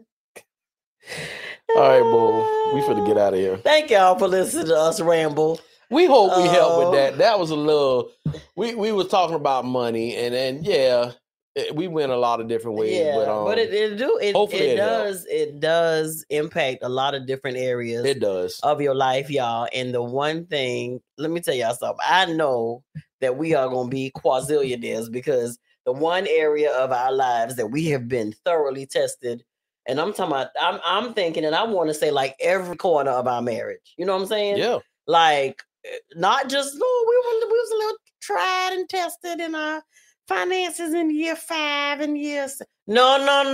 [1.75, 2.73] All right, boo.
[2.75, 3.57] We finna get out of here.
[3.57, 5.59] Thank y'all for listening to us ramble.
[5.91, 6.89] We hope we helped Oh.
[6.89, 7.17] with that.
[7.19, 8.11] That was a little.
[8.55, 11.11] We we was talking about money, and then yeah,
[11.53, 12.97] it- we went a lot of different ways.
[12.97, 16.79] yeah, but, um, but it, it do it, hopefully it it does it does impact
[16.81, 18.59] a lot of different areas it does.
[18.63, 19.67] of your life, y'all.
[19.73, 21.99] And the one thing, let me tell y'all something.
[22.03, 22.83] I know
[23.21, 27.85] that we are gonna be quazillionaires because the one area of our lives that we
[27.87, 29.43] have been thoroughly tested,
[29.87, 33.11] and I'm talking about, I'm I'm thinking, and I want to say like every corner
[33.11, 33.93] of our marriage.
[33.97, 34.57] You know what I'm saying?
[34.57, 39.39] Yeah, like eh, not just no, we were we was a little tried and tested
[39.39, 39.83] in our
[40.27, 42.61] finances in year five and years.
[42.87, 43.51] No, no,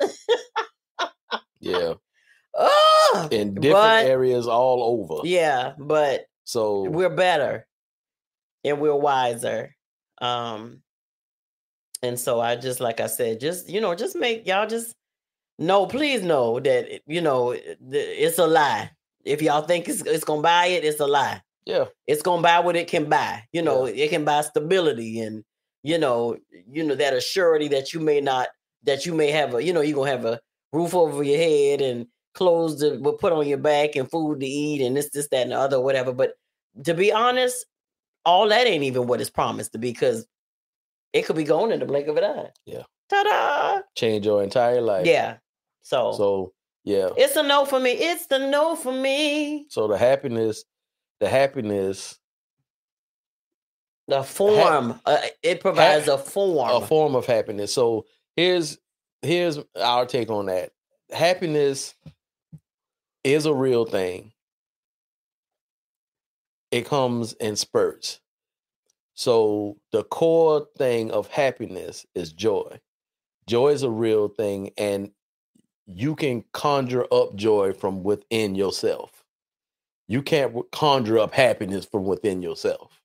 [0.00, 1.08] no.
[1.60, 1.94] yeah.
[2.52, 5.26] Oh, In different But- areas all over.
[5.26, 7.64] yeah, but So we're better
[8.64, 9.76] and we're wiser.
[10.20, 10.82] Um,
[12.02, 14.94] and so I just like I said, just you know, just make y'all just
[15.58, 17.56] know, please know that you know
[17.90, 18.90] it's a lie.
[19.24, 21.42] If y'all think it's it's gonna buy it, it's a lie.
[21.66, 23.44] yeah, it's gonna buy what it can buy.
[23.52, 25.44] You know, it can buy stability and
[25.82, 26.36] you know,
[26.70, 28.48] you know that assurity that you may not
[28.84, 30.40] that you may have a you know you're gonna have a
[30.72, 34.80] roof over your head and clothes to put on your back and food to eat
[34.80, 36.12] and this this that and the other whatever.
[36.12, 36.34] But
[36.84, 37.66] to be honest,
[38.24, 40.26] all that ain't even what it's promised to be because
[41.12, 42.50] it could be gone in the blink of an eye.
[42.66, 42.82] Yeah.
[43.08, 43.80] Ta-da!
[43.96, 45.06] change your entire life.
[45.06, 45.38] Yeah.
[45.82, 46.52] So, So
[46.84, 47.08] yeah.
[47.16, 47.90] it's a no for me.
[47.92, 49.66] It's the no for me.
[49.68, 50.64] So the happiness,
[51.18, 52.18] the happiness,
[54.06, 55.00] The form.
[55.06, 56.70] uh, it provides a form.
[56.82, 57.72] a form of happiness.
[57.74, 58.06] So
[58.36, 58.78] here's
[59.22, 60.70] here's our take on that.
[61.12, 61.94] Happiness
[63.24, 64.32] is a real thing.
[66.70, 68.20] It comes in spurts.
[69.20, 72.80] So the core thing of happiness is joy.
[73.46, 75.10] Joy is a real thing and
[75.86, 79.22] you can conjure up joy from within yourself.
[80.08, 82.98] You can't conjure up happiness from within yourself.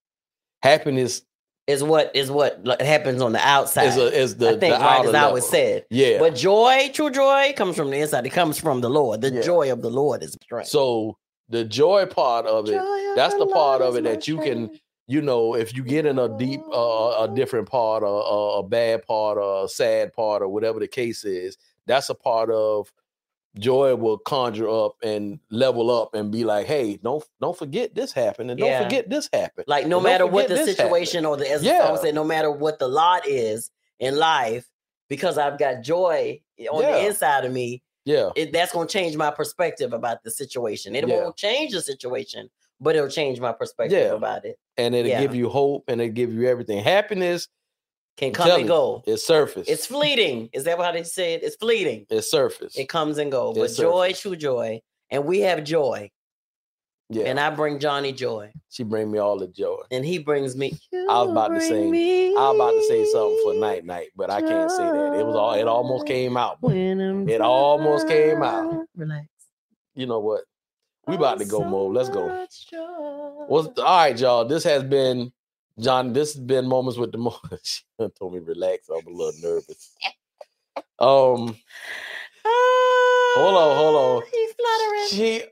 [0.64, 1.22] Happiness
[1.68, 3.88] is what is what happens on the outside.
[3.88, 5.84] is, a, is the, I think the right as I was said.
[5.90, 6.20] Yeah.
[6.20, 8.26] But joy, true joy, comes from the inside.
[8.26, 9.20] It comes from the Lord.
[9.20, 9.42] The Yeah.
[9.42, 10.70] joy of the Lord is strength.
[10.70, 11.18] So
[11.50, 14.38] the joy part of it, Joy of that's the part Lord of it that you
[14.38, 14.82] can- strength.
[15.08, 18.64] You know, if you get in a deep, uh, a different part, or a, a
[18.64, 22.92] bad part, or a sad part, or whatever the case is, that's a part of
[23.58, 28.12] joy will conjure up and level up and be like, hey, don't don't forget this
[28.12, 29.66] happened, and don't forget this happened.
[29.68, 30.96] Like no matter what the this happened.
[30.96, 31.88] situation or the as the Yeah.
[31.88, 34.70] song said, no matter what the lot is in life,
[35.08, 36.42] because I've got joy
[36.72, 36.92] on Yeah.
[36.92, 40.96] the inside of me, Yeah, it, that's going to change my perspective about the situation.
[40.96, 41.16] It Yeah.
[41.16, 42.50] won't change the situation,
[42.82, 44.14] but it'll change my perspective Yeah.
[44.14, 44.60] about it.
[44.78, 45.22] And it'll Yeah.
[45.22, 46.84] give you hope, and it'll give you everything.
[46.84, 47.48] Happiness
[48.18, 49.04] Can come and go.
[49.06, 49.68] is surface.
[49.68, 50.50] It's fleeting.
[50.54, 51.44] Is that how they say it?
[51.44, 52.06] It's fleeting.
[52.10, 52.78] it's surface.
[52.78, 53.58] It comes and goes.
[53.58, 54.82] But It's joy, true joy.
[55.10, 56.10] And we have joy.
[57.10, 58.52] yeah, And I bring Johnny joy.
[58.70, 59.78] she bring me all the joy.
[59.92, 60.78] And he brings me.
[60.94, 64.10] I was about to "You sing- I was about to say something for night night,
[64.16, 65.20] but I can't say that.
[65.20, 65.54] It was all.
[65.54, 66.58] It almost came out.
[66.64, 68.86] It almost came out.
[68.96, 69.28] Relax.
[69.94, 70.42] you know what?
[71.08, 71.86] We about to go, Oh, Mo.
[71.88, 72.28] Let's go.
[72.28, 72.28] so
[73.40, 73.84] much What's joy.
[73.84, 74.46] all right, y'all?
[74.46, 75.32] This has been
[75.80, 76.14] John.
[76.14, 77.36] This has been moments with the Mo.
[77.64, 77.84] she
[78.20, 78.90] told me relax.
[78.90, 79.92] I'm a little nervous.
[81.00, 81.56] Um,
[83.38, 84.24] Hold on, hold on.
[84.32, 85.08] He's fluttering.
[85.10, 85.44] she.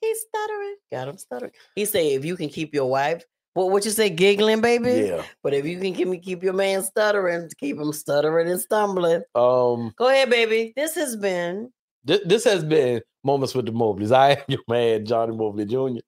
[0.00, 0.76] He's stuttering.
[0.90, 1.52] Got him stuttering.
[1.76, 5.06] He say, if you can keep your wife, what what you say, giggling, baby?
[5.08, 5.22] Yeah.
[5.44, 9.22] But if you can keep me keep your man stuttering, keep him stuttering and stumbling.
[9.34, 9.92] Um.
[9.96, 10.72] Go ahead, baby.
[10.74, 11.70] This has been.
[12.04, 14.12] This, this has been moments with the Mobleys.
[14.12, 16.00] I am your man, Johnny Mobley Jr.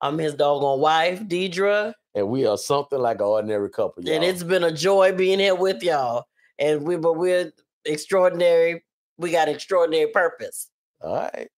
[0.00, 1.92] I'm his doggone wife, Deidre.
[2.14, 4.02] And we are something like an ordinary couple.
[4.04, 4.14] Y'all.
[4.14, 6.24] And it's been a joy being here with y'all.
[6.58, 7.52] And we but we're
[7.84, 8.84] extraordinary.
[9.18, 10.68] We got extraordinary purpose.
[11.00, 11.48] all right.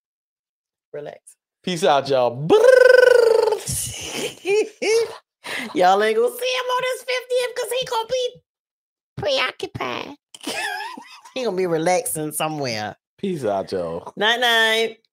[0.92, 1.36] Relax.
[1.62, 2.47] Peace out, y'all.
[5.74, 8.42] y'all ain't gonna see him on his 50th because he gonna be
[9.16, 10.16] preoccupied.
[11.34, 12.97] he gonna be relaxing somewhere.
[13.24, 14.12] Peace out, y'all.
[14.16, 15.03] Night night.